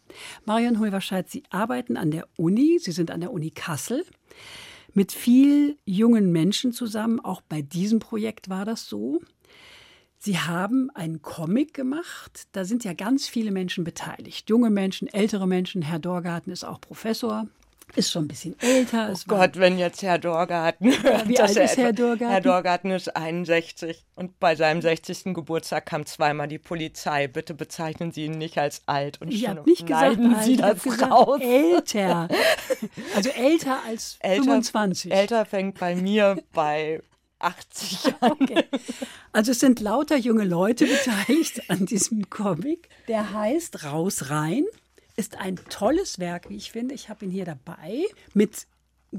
[0.43, 4.03] Marion Hulverscheid, Sie arbeiten an der Uni, Sie sind an der Uni Kassel
[4.93, 7.21] mit viel jungen Menschen zusammen.
[7.21, 9.21] Auch bei diesem Projekt war das so.
[10.17, 12.49] Sie haben einen Comic gemacht.
[12.51, 14.49] Da sind ja ganz viele Menschen beteiligt.
[14.49, 15.81] Junge Menschen, ältere Menschen.
[15.81, 17.47] Herr Dorgarten ist auch Professor
[17.95, 19.11] Ist schon ein bisschen älter.
[19.13, 22.29] Oh Gott, wenn jetzt Herr Dorgarten hört, Wie alt ist Herr Dorgarten?
[22.29, 25.33] Herr Dorgarten ist 61 und bei seinem 60.
[25.33, 27.27] Geburtstag kam zweimal die Polizei.
[27.27, 30.83] Bitte bezeichnen Sie ihn nicht als alt und ich habe nicht gesagt, alt, Sie das
[30.83, 31.39] gesagt, raus.
[31.41, 32.27] älter.
[33.15, 35.11] Also älter als älter, 25.
[35.11, 37.01] Älter fängt bei mir bei
[37.39, 38.17] 80 Jahren.
[38.41, 38.63] Okay.
[39.31, 42.89] Also es sind lauter junge Leute beteiligt an diesem Comic.
[43.07, 44.65] Der heißt Raus rein
[45.17, 46.95] ist ein tolles Werk, wie ich finde.
[46.95, 48.67] Ich habe ihn hier dabei mit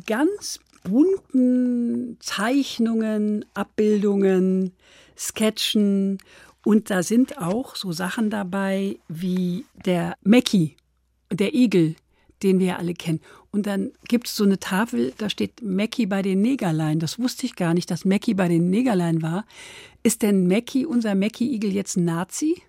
[0.06, 4.72] ganz bunten Zeichnungen, Abbildungen,
[5.16, 6.18] Sketchen
[6.64, 10.76] und da sind auch so Sachen dabei wie der Mackie,
[11.30, 11.96] der Igel,
[12.42, 13.20] den wir ja alle kennen.
[13.50, 16.98] Und dann gibt es so eine Tafel, da steht Mackie bei den Negerlein.
[17.00, 19.46] Das wusste ich gar nicht, dass Mackie bei den Negerlein war.
[20.02, 22.62] Ist denn Mackie, unser Mackie-Igel, jetzt ein Nazi?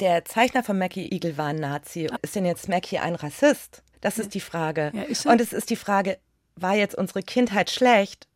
[0.00, 2.08] Der Zeichner von Mackie Eagle war ein Nazi.
[2.22, 3.82] Ist denn jetzt Mackie ein Rassist?
[4.00, 4.92] Das ist die Frage.
[4.94, 6.18] Ja, ist Und es ist die Frage,
[6.56, 8.26] war jetzt unsere Kindheit schlecht?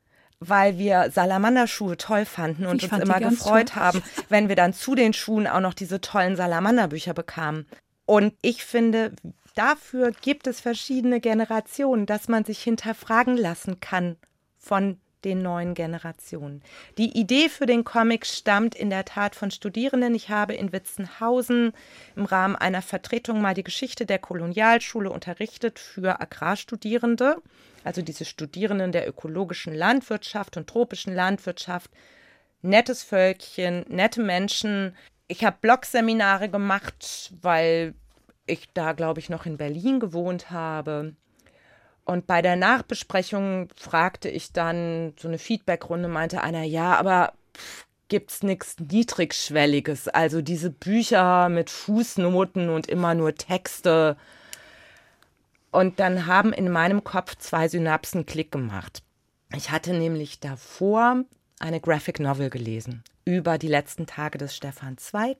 [0.40, 3.80] weil wir Salamanderschuhe toll fanden und ich uns immer gefreut toll.
[3.80, 7.66] haben, wenn wir dann zu den Schuhen auch noch diese tollen Salamanderbücher bekamen.
[8.06, 9.12] Und ich finde,
[9.54, 14.16] dafür gibt es verschiedene Generationen, dass man sich hinterfragen lassen kann
[14.58, 16.62] von den neuen Generationen.
[16.98, 20.14] Die Idee für den Comic stammt in der Tat von Studierenden.
[20.14, 21.72] Ich habe in Witzenhausen
[22.16, 27.36] im Rahmen einer Vertretung mal die Geschichte der Kolonialschule unterrichtet für Agrarstudierende,
[27.82, 31.90] also diese Studierenden der ökologischen Landwirtschaft und tropischen Landwirtschaft.
[32.62, 34.96] Nettes Völkchen, nette Menschen.
[35.28, 37.94] Ich habe Blogseminare gemacht, weil
[38.46, 41.14] ich da, glaube ich, noch in Berlin gewohnt habe.
[42.04, 47.86] Und bei der Nachbesprechung fragte ich dann, so eine Feedbackrunde, meinte einer, ja, aber pff,
[48.08, 50.08] gibt's nichts Niedrigschwelliges?
[50.08, 54.16] Also diese Bücher mit Fußnoten und immer nur Texte.
[55.70, 59.02] Und dann haben in meinem Kopf zwei Synapsen Klick gemacht.
[59.56, 61.24] Ich hatte nämlich davor
[61.58, 65.38] eine Graphic Novel gelesen über die letzten Tage des Stefan Zweig.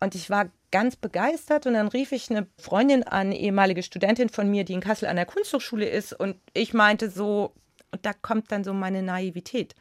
[0.00, 4.50] Und ich war ganz begeistert und dann rief ich eine Freundin an, ehemalige Studentin von
[4.50, 7.54] mir, die in Kassel an der Kunsthochschule ist und ich meinte so,
[7.90, 9.74] und da kommt dann so meine Naivität.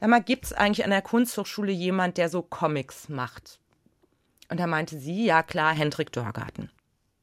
[0.00, 3.58] Sag gibt es eigentlich an der Kunsthochschule jemand, der so Comics macht?
[4.50, 6.70] Und da meinte sie, ja klar, Hendrik Dorgarten.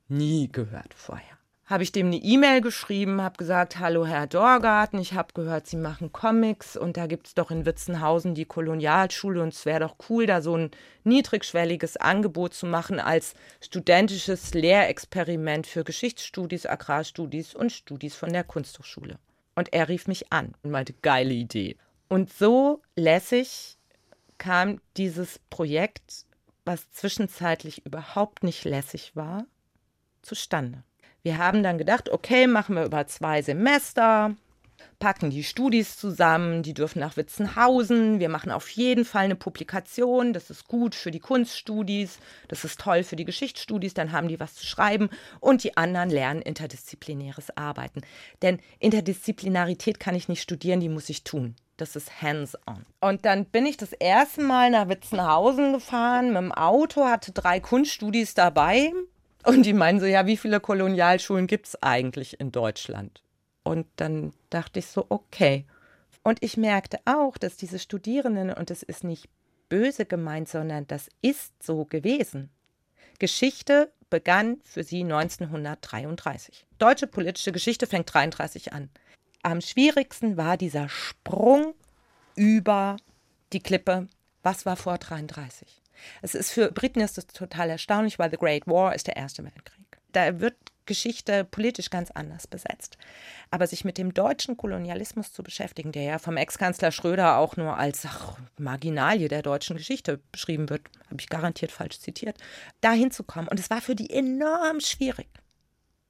[0.08, 1.41] Nie gehört vorher
[1.72, 5.78] habe ich dem eine E-Mail geschrieben, habe gesagt, hallo Herr Dorgarten, ich habe gehört, Sie
[5.78, 9.96] machen Comics und da gibt es doch in Witzenhausen die Kolonialschule und es wäre doch
[10.10, 10.72] cool, da so ein
[11.06, 19.18] niedrigschwelliges Angebot zu machen als studentisches Lehrexperiment für Geschichtsstudies, Agrarstudies und Studis von der Kunsthochschule.
[19.56, 21.78] Und er rief mich an und meinte, geile Idee.
[22.10, 23.78] Und so lässig
[24.38, 26.26] kam dieses Projekt,
[26.66, 29.46] was zwischenzeitlich überhaupt nicht lässig war,
[30.22, 30.84] zustande.
[31.24, 34.36] Wir haben dann gedacht, okay, machen wir über zwei Semester,
[34.98, 40.34] packen die Studis zusammen, die dürfen nach Witzenhausen, wir machen auf jeden Fall eine Publikation,
[40.34, 44.40] das ist gut für die Kunststudis, das ist toll für die Geschichtsstudis, dann haben die
[44.40, 48.02] was zu schreiben und die anderen lernen interdisziplinäres Arbeiten.
[48.42, 51.56] Denn Interdisziplinarität kann ich nicht studieren, die muss ich tun.
[51.78, 52.86] Das ist hands-on.
[53.00, 57.60] Und dann bin ich das erste Mal nach Witzenhausen gefahren mit dem Auto, hatte drei
[57.60, 58.92] Kunststudis dabei
[59.46, 63.24] und die meinen so, ja, wie viele Kolonialschulen gibt es eigentlich in Deutschland?
[63.64, 65.66] Und dann dachte ich so, okay.
[66.24, 69.28] Und ich merkte auch, dass diese Studierenden, und das ist nicht
[69.70, 72.50] böse gemeint, sondern das ist so gewesen.
[73.20, 76.66] Geschichte begann für sie 1933.
[76.78, 78.90] Deutsche politische Geschichte fängt 33 an.
[79.44, 81.74] Am schwierigsten war dieser Sprung
[82.36, 82.98] über
[83.54, 84.08] die Klippe.
[84.44, 85.81] Was war vor 33?
[86.22, 89.44] Es ist für Briten ist das total erstaunlich, weil The Great War ist der Erste
[89.44, 89.98] Weltkrieg.
[90.12, 92.98] Da wird Geschichte politisch ganz anders besetzt.
[93.50, 97.78] Aber sich mit dem deutschen Kolonialismus zu beschäftigen, der ja vom Ex-Kanzler Schröder auch nur
[97.78, 102.38] als ach, Marginalie der deutschen Geschichte beschrieben wird, habe ich garantiert falsch zitiert,
[102.82, 103.48] dahin zu kommen.
[103.48, 105.30] Und es war für die enorm schwierig.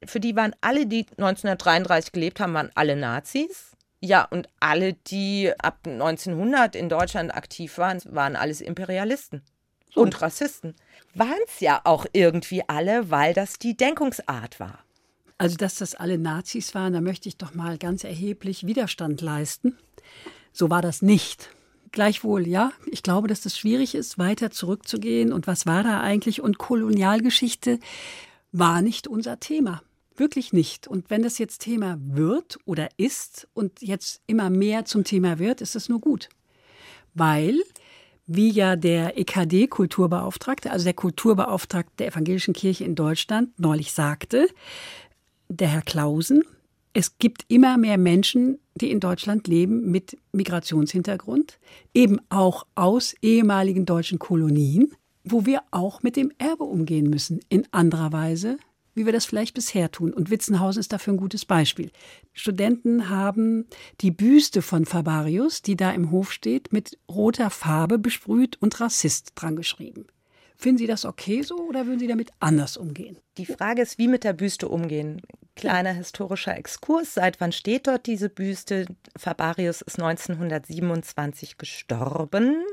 [0.03, 3.71] Für die waren alle, die 1933 gelebt haben, waren alle Nazis.
[3.99, 9.43] Ja, und alle, die ab 1900 in Deutschland aktiv waren, waren alles Imperialisten
[9.93, 10.01] so.
[10.01, 10.75] und Rassisten.
[11.13, 14.79] Waren es ja auch irgendwie alle, weil das die Denkungsart war.
[15.37, 19.75] Also, dass das alle Nazis waren, da möchte ich doch mal ganz erheblich Widerstand leisten.
[20.53, 21.49] So war das nicht.
[21.91, 25.33] Gleichwohl, ja, ich glaube, dass das schwierig ist, weiter zurückzugehen.
[25.33, 26.41] Und was war da eigentlich?
[26.41, 27.79] Und Kolonialgeschichte
[28.51, 29.81] war nicht unser Thema.
[30.15, 30.87] Wirklich nicht.
[30.87, 35.61] Und wenn das jetzt Thema wird oder ist und jetzt immer mehr zum Thema wird,
[35.61, 36.29] ist das nur gut.
[37.13, 37.59] Weil
[38.35, 44.47] wie ja der EKD-Kulturbeauftragte, also der Kulturbeauftragte der Evangelischen Kirche in Deutschland, neulich sagte,
[45.49, 46.43] der Herr Klausen,
[46.93, 51.57] Es gibt immer mehr Menschen, die in Deutschland leben mit Migrationshintergrund,
[51.93, 54.91] eben auch aus ehemaligen deutschen Kolonien,
[55.23, 58.57] wo wir auch mit dem Erbe umgehen müssen, in anderer Weise,
[58.93, 60.13] wie wir das vielleicht bisher tun.
[60.13, 61.91] Und Witzenhausen ist dafür ein gutes Beispiel.
[62.33, 63.65] Studenten haben
[64.01, 69.33] die Büste von Fabarius, die da im Hof steht, mit roter Farbe besprüht und Rassist
[69.35, 70.07] dran geschrieben.
[70.57, 73.17] Finden Sie das okay so oder würden Sie damit anders umgehen?
[73.37, 75.21] Die Frage ist, wie mit der Büste umgehen.
[75.55, 77.15] Kleiner historischer Exkurs.
[77.15, 78.85] Seit wann steht dort diese Büste?
[79.17, 82.63] Fabarius ist 1927 gestorben.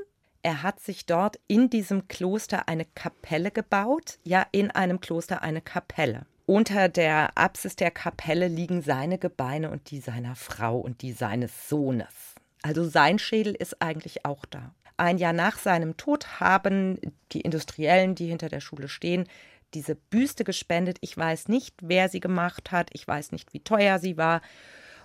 [0.43, 4.19] Er hat sich dort in diesem Kloster eine Kapelle gebaut.
[4.25, 6.27] Ja, in einem Kloster eine Kapelle.
[6.47, 11.69] Unter der Apsis der Kapelle liegen seine Gebeine und die seiner Frau und die seines
[11.69, 12.35] Sohnes.
[12.63, 14.75] Also sein Schädel ist eigentlich auch da.
[14.97, 16.99] Ein Jahr nach seinem Tod haben
[17.33, 19.29] die Industriellen, die hinter der Schule stehen,
[19.75, 20.99] diese Büste gespendet.
[21.03, 22.91] Ich weiß nicht, wer sie gemacht hat.
[22.93, 24.41] Ich weiß nicht, wie teuer sie war.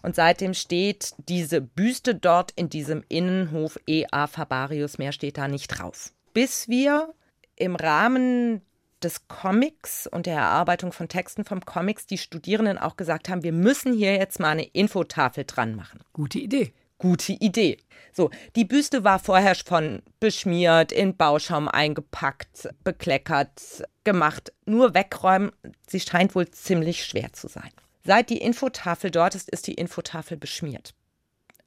[0.04, 4.28] Und seitdem steht diese Büste dort in diesem Innenhof E.A.
[4.28, 5.00] Fabarius.
[5.00, 6.14] Mehr steht da nicht drauf.
[6.34, 7.14] Bis wir
[7.56, 8.62] im Rahmen
[9.02, 13.52] des Comics und der Erarbeitung von Texten vom Comics die Studierenden auch gesagt haben, wir
[13.52, 16.02] müssen hier jetzt mal eine Infotafel dran machen.
[16.14, 16.74] Gute Idee
[17.04, 17.78] gute Idee.
[18.14, 24.54] So, die Büste war vorher schon beschmiert, in Bauschaum eingepackt, bekleckert, gemacht.
[24.66, 25.52] Nur wegräumen,
[25.86, 27.72] sie scheint wohl ziemlich schwer zu sein.
[28.06, 30.94] Seit die Infotafel dort ist, ist die Infotafel beschmiert.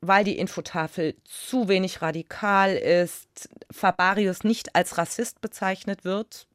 [0.00, 6.46] Weil die Infotafel zu wenig radikal ist, Fabarius nicht als Rassist bezeichnet wird,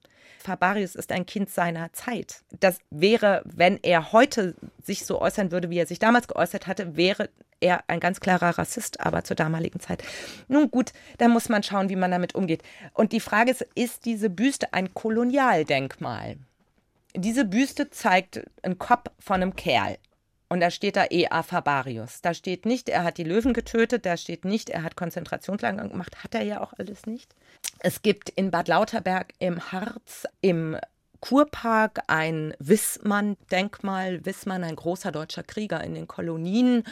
[0.41, 2.41] Fabarius ist ein Kind seiner Zeit.
[2.59, 6.95] Das wäre, wenn er heute sich so äußern würde, wie er sich damals geäußert hatte,
[6.95, 7.29] wäre
[7.59, 10.03] er ein ganz klarer Rassist, aber zur damaligen Zeit.
[10.47, 12.63] Nun gut, da muss man schauen, wie man damit umgeht.
[12.93, 16.37] Und die Frage ist, ist diese Büste ein Kolonialdenkmal?
[17.15, 19.97] Diese Büste zeigt einen Kopf von einem Kerl.
[20.49, 21.43] Und da steht da E.A.
[21.43, 22.19] Fabarius.
[22.21, 26.25] Da steht nicht, er hat die Löwen getötet, da steht nicht, er hat Konzentrationslager gemacht,
[26.25, 27.33] hat er ja auch alles nicht.
[27.79, 30.75] Es gibt in Bad Lauterberg im Harz, im
[31.21, 34.25] Kurpark ein Wissmann-Denkmal.
[34.25, 36.83] Wissmann, ein großer deutscher Krieger in den Kolonien,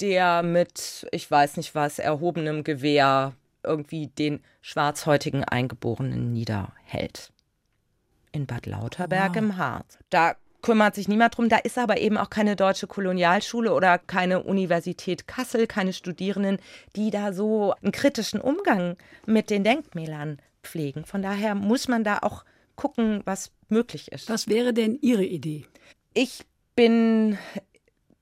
[0.00, 7.32] der mit, ich weiß nicht was, erhobenem Gewehr irgendwie den schwarzhäutigen Eingeborenen niederhält.
[8.38, 9.36] In Bad Lauterberg wow.
[9.36, 9.98] im Harz.
[10.10, 11.48] Da kümmert sich niemand drum.
[11.48, 16.58] Da ist aber eben auch keine deutsche Kolonialschule oder keine Universität Kassel, keine Studierenden,
[16.94, 21.04] die da so einen kritischen Umgang mit den Denkmälern pflegen.
[21.04, 22.44] Von daher muss man da auch
[22.76, 24.30] gucken, was möglich ist.
[24.30, 25.66] Was wäre denn Ihre Idee?
[26.14, 26.44] Ich
[26.76, 27.38] bin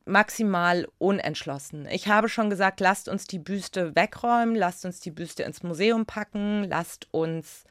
[0.07, 1.87] maximal unentschlossen.
[1.91, 6.07] Ich habe schon gesagt, lasst uns die Büste wegräumen, lasst uns die Büste ins Museum
[6.07, 7.65] packen, lasst uns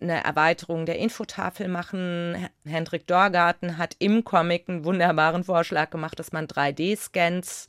[0.00, 2.48] eine Erweiterung der Infotafel machen.
[2.64, 7.66] Hendrik Dorgarten hat im Comic einen wunderbaren Vorschlag gemacht, dass man 3D-Scans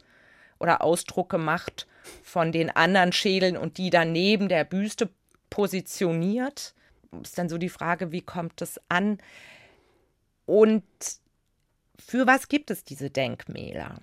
[0.59, 1.87] oder Ausdrucke macht
[2.23, 5.09] von den anderen Schädeln und die dann neben der Büste
[5.49, 6.73] positioniert
[7.23, 9.17] ist dann so die Frage, wie kommt es an?
[10.45, 10.83] Und
[11.97, 14.01] für was gibt es diese Denkmäler?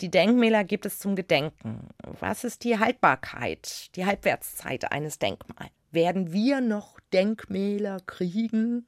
[0.00, 1.88] Die Denkmäler gibt es zum Gedenken.
[2.02, 5.70] Was ist die Haltbarkeit, die Halbwertszeit eines Denkmals?
[5.94, 8.84] Werden wir noch Denkmäler kriegen?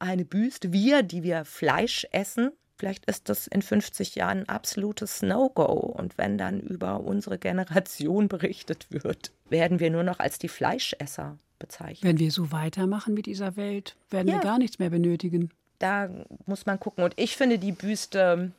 [0.00, 0.72] Eine Büste?
[0.72, 2.50] Wir, die wir Fleisch essen?
[2.76, 5.62] Vielleicht ist das in 50 Jahren ein absolutes No-Go.
[5.62, 11.38] Und wenn dann über unsere Generation berichtet wird, werden wir nur noch als die Fleischesser
[11.60, 12.08] bezeichnen.
[12.08, 14.34] Wenn wir so weitermachen mit dieser Welt, werden ja.
[14.34, 15.50] wir gar nichts mehr benötigen.
[15.78, 16.10] Da
[16.46, 17.04] muss man gucken.
[17.04, 18.50] Und ich finde die Büste,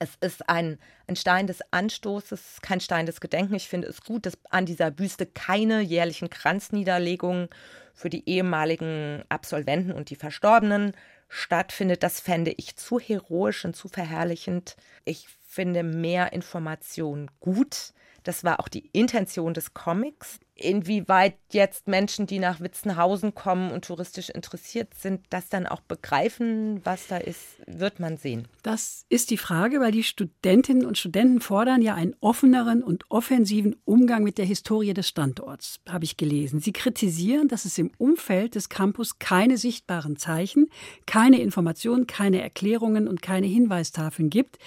[0.00, 3.62] es ist ein, ein Stein des Anstoßes, kein Stein des Gedenkens.
[3.62, 7.48] Ich finde es gut, dass an dieser Büste keine jährlichen Kranzniederlegungen
[7.94, 10.92] für die ehemaligen Absolventen und die Verstorbenen
[11.28, 12.02] stattfindet.
[12.02, 14.74] Das fände ich zu heroisch und zu verherrlichend.
[15.04, 17.92] Ich finde mehr Information gut.
[18.22, 20.40] Das war auch die Intention des Comics.
[20.60, 26.80] Inwieweit jetzt Menschen, die nach Witzenhausen kommen und touristisch interessiert sind, das dann auch begreifen,
[26.84, 28.46] was da ist, wird man sehen.
[28.62, 33.76] Das ist die Frage, weil die Studentinnen und Studenten fordern ja einen offeneren und offensiven
[33.86, 36.60] Umgang mit der Historie des Standorts, habe ich gelesen.
[36.60, 40.68] Sie kritisieren, dass es im Umfeld des Campus keine sichtbaren Zeichen,
[41.06, 44.58] keine Informationen, keine Erklärungen und keine Hinweistafeln gibt,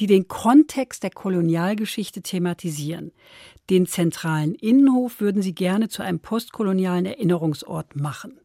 [0.00, 3.12] die den Kontext der Kolonialgeschichte thematisieren.
[3.72, 8.38] Den zentralen Innenhof würden sie gerne zu einem postkolonialen Erinnerungsort machen.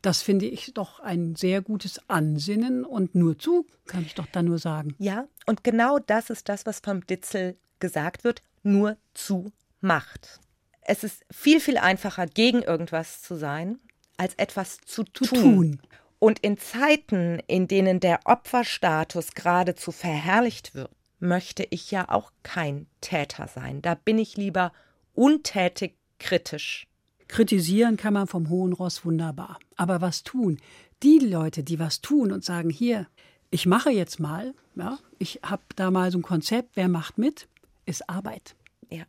[0.00, 4.42] Das finde ich doch ein sehr gutes Ansinnen und nur zu, kann ich doch da
[4.42, 4.94] nur sagen.
[4.96, 9.52] Ja, und genau das ist das, was vom Ditzel gesagt wird, nur zu
[9.82, 10.40] macht.
[10.80, 13.80] Es ist viel, viel einfacher, gegen irgendwas zu sein,
[14.16, 15.42] als etwas zu, zu tun.
[15.42, 15.82] tun.
[16.18, 20.90] Und in Zeiten, in denen der Opferstatus geradezu verherrlicht wird,
[21.20, 23.82] möchte ich ja auch kein Täter sein.
[23.82, 24.72] Da bin ich lieber
[25.14, 26.86] untätig kritisch.
[27.28, 29.58] Kritisieren kann man vom hohen Ross wunderbar.
[29.76, 30.58] Aber was tun?
[31.02, 33.06] Die Leute, die was tun und sagen, hier,
[33.50, 37.48] ich mache jetzt mal, ja, ich habe da mal so ein Konzept, wer macht mit,
[37.86, 38.56] ist Arbeit.
[38.88, 39.04] Ja.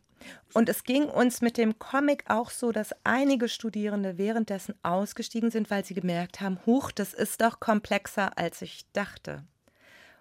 [0.54, 5.70] Und es ging uns mit dem Comic auch so, dass einige Studierende währenddessen ausgestiegen sind,
[5.70, 9.44] weil sie gemerkt haben, huch, das ist doch komplexer, als ich dachte.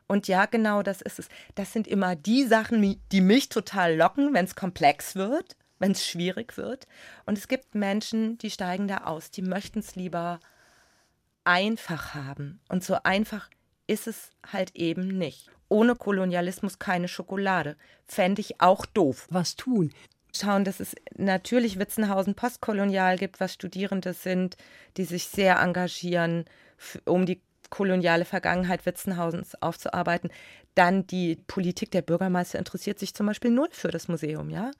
[0.07, 1.29] Und ja, genau das ist es.
[1.55, 6.05] Das sind immer die Sachen, die mich total locken, wenn es komplex wird, wenn es
[6.05, 6.87] schwierig wird.
[7.25, 10.39] Und es gibt Menschen, die steigen da aus, die möchten es lieber
[11.43, 12.59] einfach haben.
[12.69, 13.49] Und so einfach
[13.87, 15.49] ist es halt eben nicht.
[15.69, 17.77] Ohne Kolonialismus keine Schokolade.
[18.05, 19.27] Fände ich auch doof.
[19.29, 19.93] Was tun?
[20.35, 24.55] Schauen, dass es natürlich Witzenhausen postkolonial gibt, was Studierende sind,
[24.97, 26.45] die sich sehr engagieren,
[27.05, 27.41] um die
[27.71, 30.29] koloniale Vergangenheit Witzenhausens aufzuarbeiten.
[30.75, 34.71] Dann die Politik der Bürgermeister interessiert sich zum Beispiel null für das Museum, ja.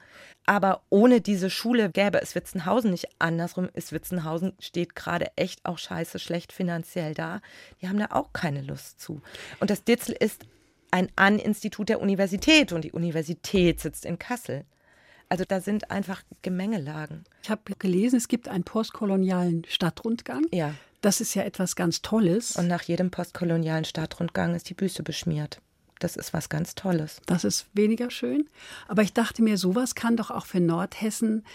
[0.46, 3.08] Aber ohne diese Schule gäbe es Witzenhausen nicht.
[3.18, 7.42] Andersrum ist Witzenhausen steht gerade echt auch scheiße schlecht finanziell da.
[7.82, 9.22] Die haben da auch keine Lust zu.
[9.60, 10.46] Und das Ditzel ist
[10.92, 14.66] ein An-Institut der Universität und die Universität sitzt in Kassel.
[15.32, 17.24] Also da sind einfach Gemengelagen.
[17.42, 20.46] Ich habe gelesen, es gibt einen postkolonialen Stadtrundgang.
[20.52, 20.74] Ja.
[21.00, 22.58] Das ist ja etwas ganz Tolles.
[22.58, 25.62] Und nach jedem postkolonialen Stadtrundgang ist die Büste beschmiert.
[26.00, 27.22] Das ist was ganz Tolles.
[27.28, 28.50] Das ist weniger schön.
[28.90, 31.46] Aber ich dachte mir, sowas kann doch auch für Nordhessen,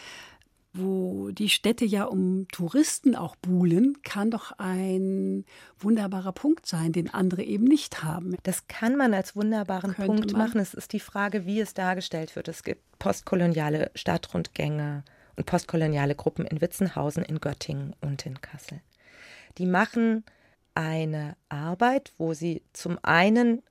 [0.77, 5.45] wo die Städte ja um Touristen auch buhlen, kann doch ein
[5.79, 8.37] wunderbarer Punkt sein, den andere eben nicht haben.
[8.43, 10.43] Das kann man als wunderbaren Könnte Punkt man.
[10.43, 10.61] machen.
[10.61, 12.49] Es ist die Frage, wie es dargestellt wird.
[12.49, 15.05] Es gibt postkoloniale Stadtrundgänge
[15.37, 18.81] und postkoloniale Gruppen in Witzenhausen, in Göttingen und in Kassel.
[19.59, 20.25] Die machen
[20.75, 23.63] eine Arbeit, wo sie zum einen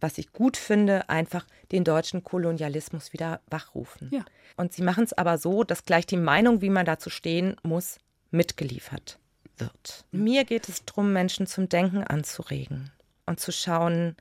[0.00, 4.08] was ich gut finde, einfach den deutschen Kolonialismus wieder wachrufen.
[4.12, 4.24] Ja.
[4.56, 7.98] Und sie machen es aber so, dass gleich die Meinung, wie man dazu stehen muss,
[8.30, 9.18] mitgeliefert
[9.58, 10.04] wird.
[10.10, 12.90] Mir geht es darum, Menschen zum Denken anzuregen
[13.26, 14.16] und zu schauen,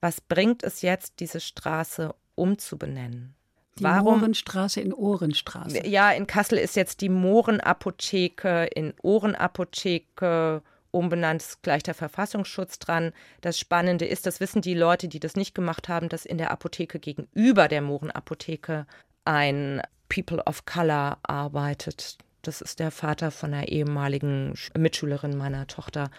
[0.00, 3.34] was bringt es jetzt, diese Straße umzubenennen.
[3.78, 4.20] Die Warum?
[4.20, 5.86] Mohrenstraße in Ohrenstraße.
[5.86, 10.62] Ja, in Kassel ist jetzt die Mohrenapotheke in Ohrenapotheke
[10.96, 13.12] umbenannt, ist gleich der Verfassungsschutz dran.
[13.40, 16.50] Das Spannende ist, das wissen die Leute, die das nicht gemacht haben, dass in der
[16.50, 18.86] Apotheke gegenüber der Mohrenapotheke
[19.24, 22.18] ein People of Color arbeitet.
[22.42, 26.10] Das ist der Vater von einer ehemaligen Mitschülerin meiner Tochter.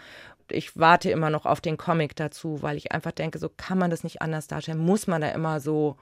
[0.50, 3.90] Ich warte immer noch auf den Comic dazu, weil ich einfach denke, so kann man
[3.90, 4.78] das nicht anders darstellen.
[4.78, 5.96] Muss man da immer so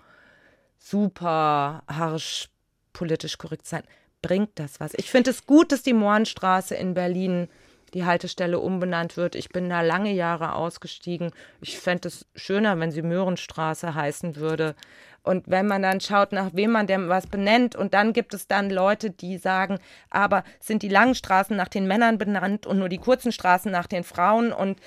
[0.78, 2.48] super harsch
[2.92, 3.82] politisch korrekt sein?
[4.22, 4.94] Bringt das was?
[4.94, 7.48] Ich finde es gut, dass die Mohrenstraße in Berlin
[7.96, 9.34] die Haltestelle umbenannt wird.
[9.34, 11.30] Ich bin da lange Jahre ausgestiegen.
[11.62, 14.74] Ich fände es schöner, wenn sie Möhrenstraße heißen würde.
[15.22, 18.46] Und wenn man dann schaut, nach wem man denn was benennt, und dann gibt es
[18.46, 19.78] dann Leute, die sagen,
[20.10, 23.86] aber sind die langen Straßen nach den Männern benannt und nur die kurzen Straßen nach
[23.86, 24.78] den Frauen und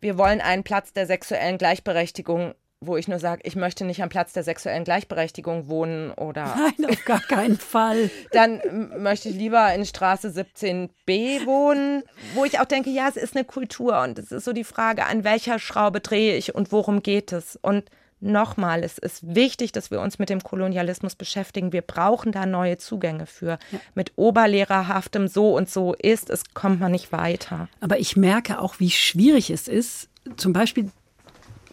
[0.00, 4.08] wir wollen einen Platz der sexuellen Gleichberechtigung wo ich nur sage, ich möchte nicht am
[4.08, 6.54] Platz der sexuellen Gleichberechtigung wohnen oder.
[6.78, 8.10] Nein, auf gar keinen Fall.
[8.32, 8.60] Dann
[8.98, 12.04] möchte ich lieber in Straße 17b wohnen,
[12.34, 15.06] wo ich auch denke, ja, es ist eine Kultur und es ist so die Frage,
[15.06, 17.56] an welcher Schraube drehe ich und worum geht es?
[17.56, 21.72] Und nochmal, es ist wichtig, dass wir uns mit dem Kolonialismus beschäftigen.
[21.72, 23.58] Wir brauchen da neue Zugänge für.
[23.72, 23.80] Ja.
[23.94, 27.68] Mit oberlehrerhaftem so und so ist, es kommt man nicht weiter.
[27.80, 30.90] Aber ich merke auch, wie schwierig es ist, zum Beispiel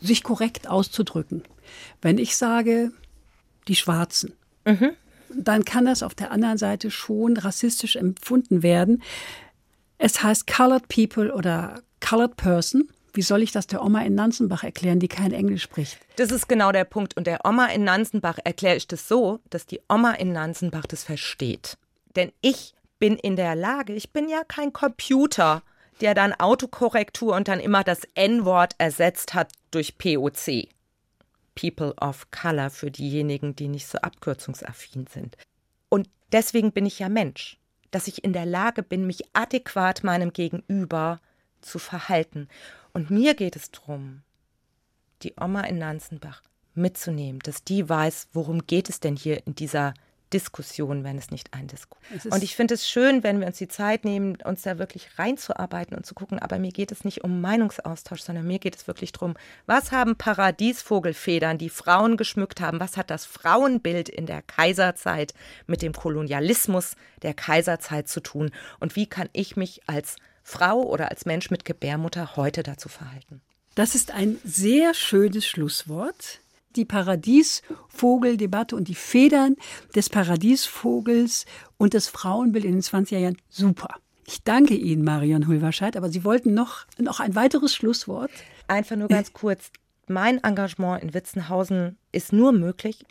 [0.02, 1.44] sich korrekt auszudrücken.
[2.02, 2.92] Wenn ich sage,
[3.68, 4.34] die Schwarzen,
[4.66, 4.92] mhm.
[5.30, 9.04] dann kann das auf der anderen Seite schon rassistisch empfunden werden.
[9.98, 12.90] Es heißt Colored People oder Colored Person.
[13.14, 15.98] Wie soll ich das der Oma in Nanzenbach erklären, die kein Englisch spricht?
[16.18, 17.16] Das ist genau der Punkt.
[17.16, 21.04] Und der Oma in Nanzenbach erkläre ich das so, dass die Oma in Nanzenbach das
[21.04, 21.78] versteht.
[22.18, 25.64] Denn ich bin in der Lage, ich bin ja kein Computer,
[26.02, 30.70] der dann Autokorrektur und dann immer das N-Wort ersetzt hat durch POC.
[31.56, 35.38] People of Color für diejenigen, die nicht so abkürzungsaffin sind.
[35.90, 37.58] Und deswegen bin ich ja Mensch,
[37.92, 41.22] dass ich in der Lage bin, mich adäquat meinem Gegenüber
[41.62, 42.50] zu verhalten.
[42.94, 44.22] Und mir geht es darum,
[45.22, 46.44] die Oma in Nanzenbach
[46.74, 49.94] mitzunehmen, dass die weiß, worum geht es denn hier in dieser
[50.36, 52.26] Diskussion, wenn es nicht ein Diskurs ist.
[52.26, 55.96] Und ich finde es schön, wenn wir uns die Zeit nehmen, uns da wirklich reinzuarbeiten
[55.96, 59.14] und zu gucken, aber mir geht es nicht um Meinungsaustausch, sondern mir geht es wirklich
[59.14, 65.34] darum, was haben Paradiesvogelfedern, die Frauen geschmückt haben, was hat das Frauenbild in der Kaiserzeit
[65.68, 71.12] mit dem Kolonialismus der Kaiserzeit zu tun und wie kann ich mich als Frau oder
[71.12, 73.42] als Mensch mit Gebärmutter heute dazu verhalten.
[73.74, 76.42] Das ist ein sehr schönes Schlusswort.
[76.76, 79.56] Die Paradiesvogeldebatte und die Federn
[79.96, 81.46] des Paradiesvogels
[81.78, 83.96] und das Frauenbild in den 20er Jahren, super.
[84.28, 88.32] Ich danke Ihnen, Marion Hulverscheid, aber Sie wollten noch, noch ein weiteres Schlusswort.
[88.68, 89.72] Einfach nur ganz kurz.
[90.08, 93.06] Mein Engagement in Witzenhausen ist nur möglich,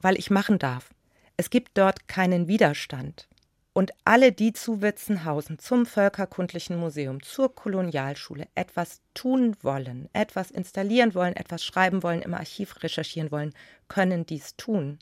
[0.00, 0.90] weil ich machen darf.
[1.36, 3.28] Es gibt dort keinen Widerstand.
[3.74, 11.14] Und alle, die zu Witzenhausen, zum Völkerkundlichen Museum, zur Kolonialschule etwas tun wollen, etwas installieren
[11.14, 13.54] wollen, etwas schreiben wollen, im Archiv recherchieren wollen,
[13.88, 14.98] können dies tun.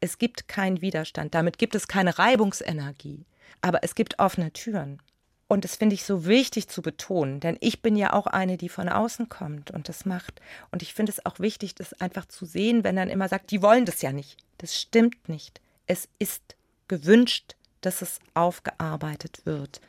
[0.00, 3.24] Es gibt keinen Widerstand, damit gibt es keine Reibungsenergie,
[3.62, 5.00] aber es gibt offene Türen.
[5.48, 8.68] Und das finde ich so wichtig zu betonen, denn ich bin ja auch eine, die
[8.68, 10.40] von außen kommt und das macht.
[10.70, 13.60] Und ich finde es auch wichtig, das einfach zu sehen, wenn dann immer sagt, die
[13.60, 14.36] wollen das ja nicht.
[14.58, 15.60] Das stimmt nicht.
[15.86, 16.54] Es ist
[16.86, 19.80] gewünscht, dass es aufgearbeitet wird.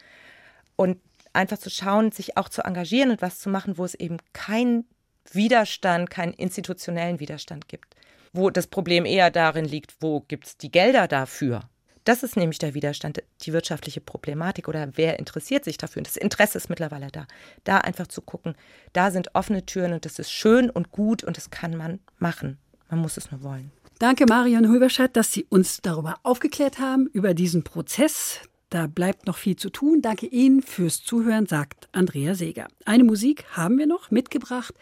[0.76, 1.00] Und
[1.34, 4.86] einfach zu schauen, sich auch zu engagieren und was zu machen, wo es eben keinen
[5.32, 7.96] Widerstand, keinen institutionellen Widerstand gibt.
[8.34, 11.62] Wo das Problem eher darin liegt, wo gibt es die Gelder dafür?
[12.04, 16.00] Das ist nämlich der Widerstand, die wirtschaftliche Problematik oder wer interessiert sich dafür?
[16.00, 17.28] Und das Interesse ist mittlerweile da.
[17.64, 18.56] Da einfach zu gucken,
[18.94, 22.58] da sind offene Türen und das ist schön und gut und das kann man machen.
[22.90, 23.72] Man muss es nur wollen.
[24.02, 28.40] Danke, Marion Hulberstadt, dass Sie uns darüber aufgeklärt haben, über diesen Prozess.
[28.72, 30.02] Da bleibt noch viel zu tun.
[30.02, 32.68] Danke Ihnen fürs Zuhören, sagt Andrea Seeger.
[32.84, 34.74] Eine Musik haben wir noch mitgebracht.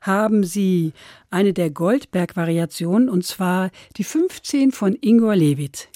[0.00, 0.92] Haben Sie
[1.28, 5.88] eine der Goldberg-Variationen, und zwar die 15 von Ingor Levit.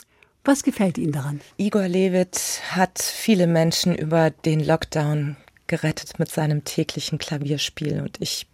[0.45, 1.41] Was gefällt Ihnen daran?
[1.59, 5.37] Igor Levit hat viele Menschen über den Lockdown
[5.69, 8.49] gerettet mit seinem täglichen Klavierspiel und ich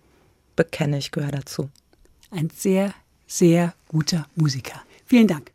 [0.54, 1.70] bekenne, ich gehöre dazu.
[2.30, 2.92] Ein sehr
[3.28, 4.82] sehr guter Musiker.
[5.06, 5.52] Vielen Dank.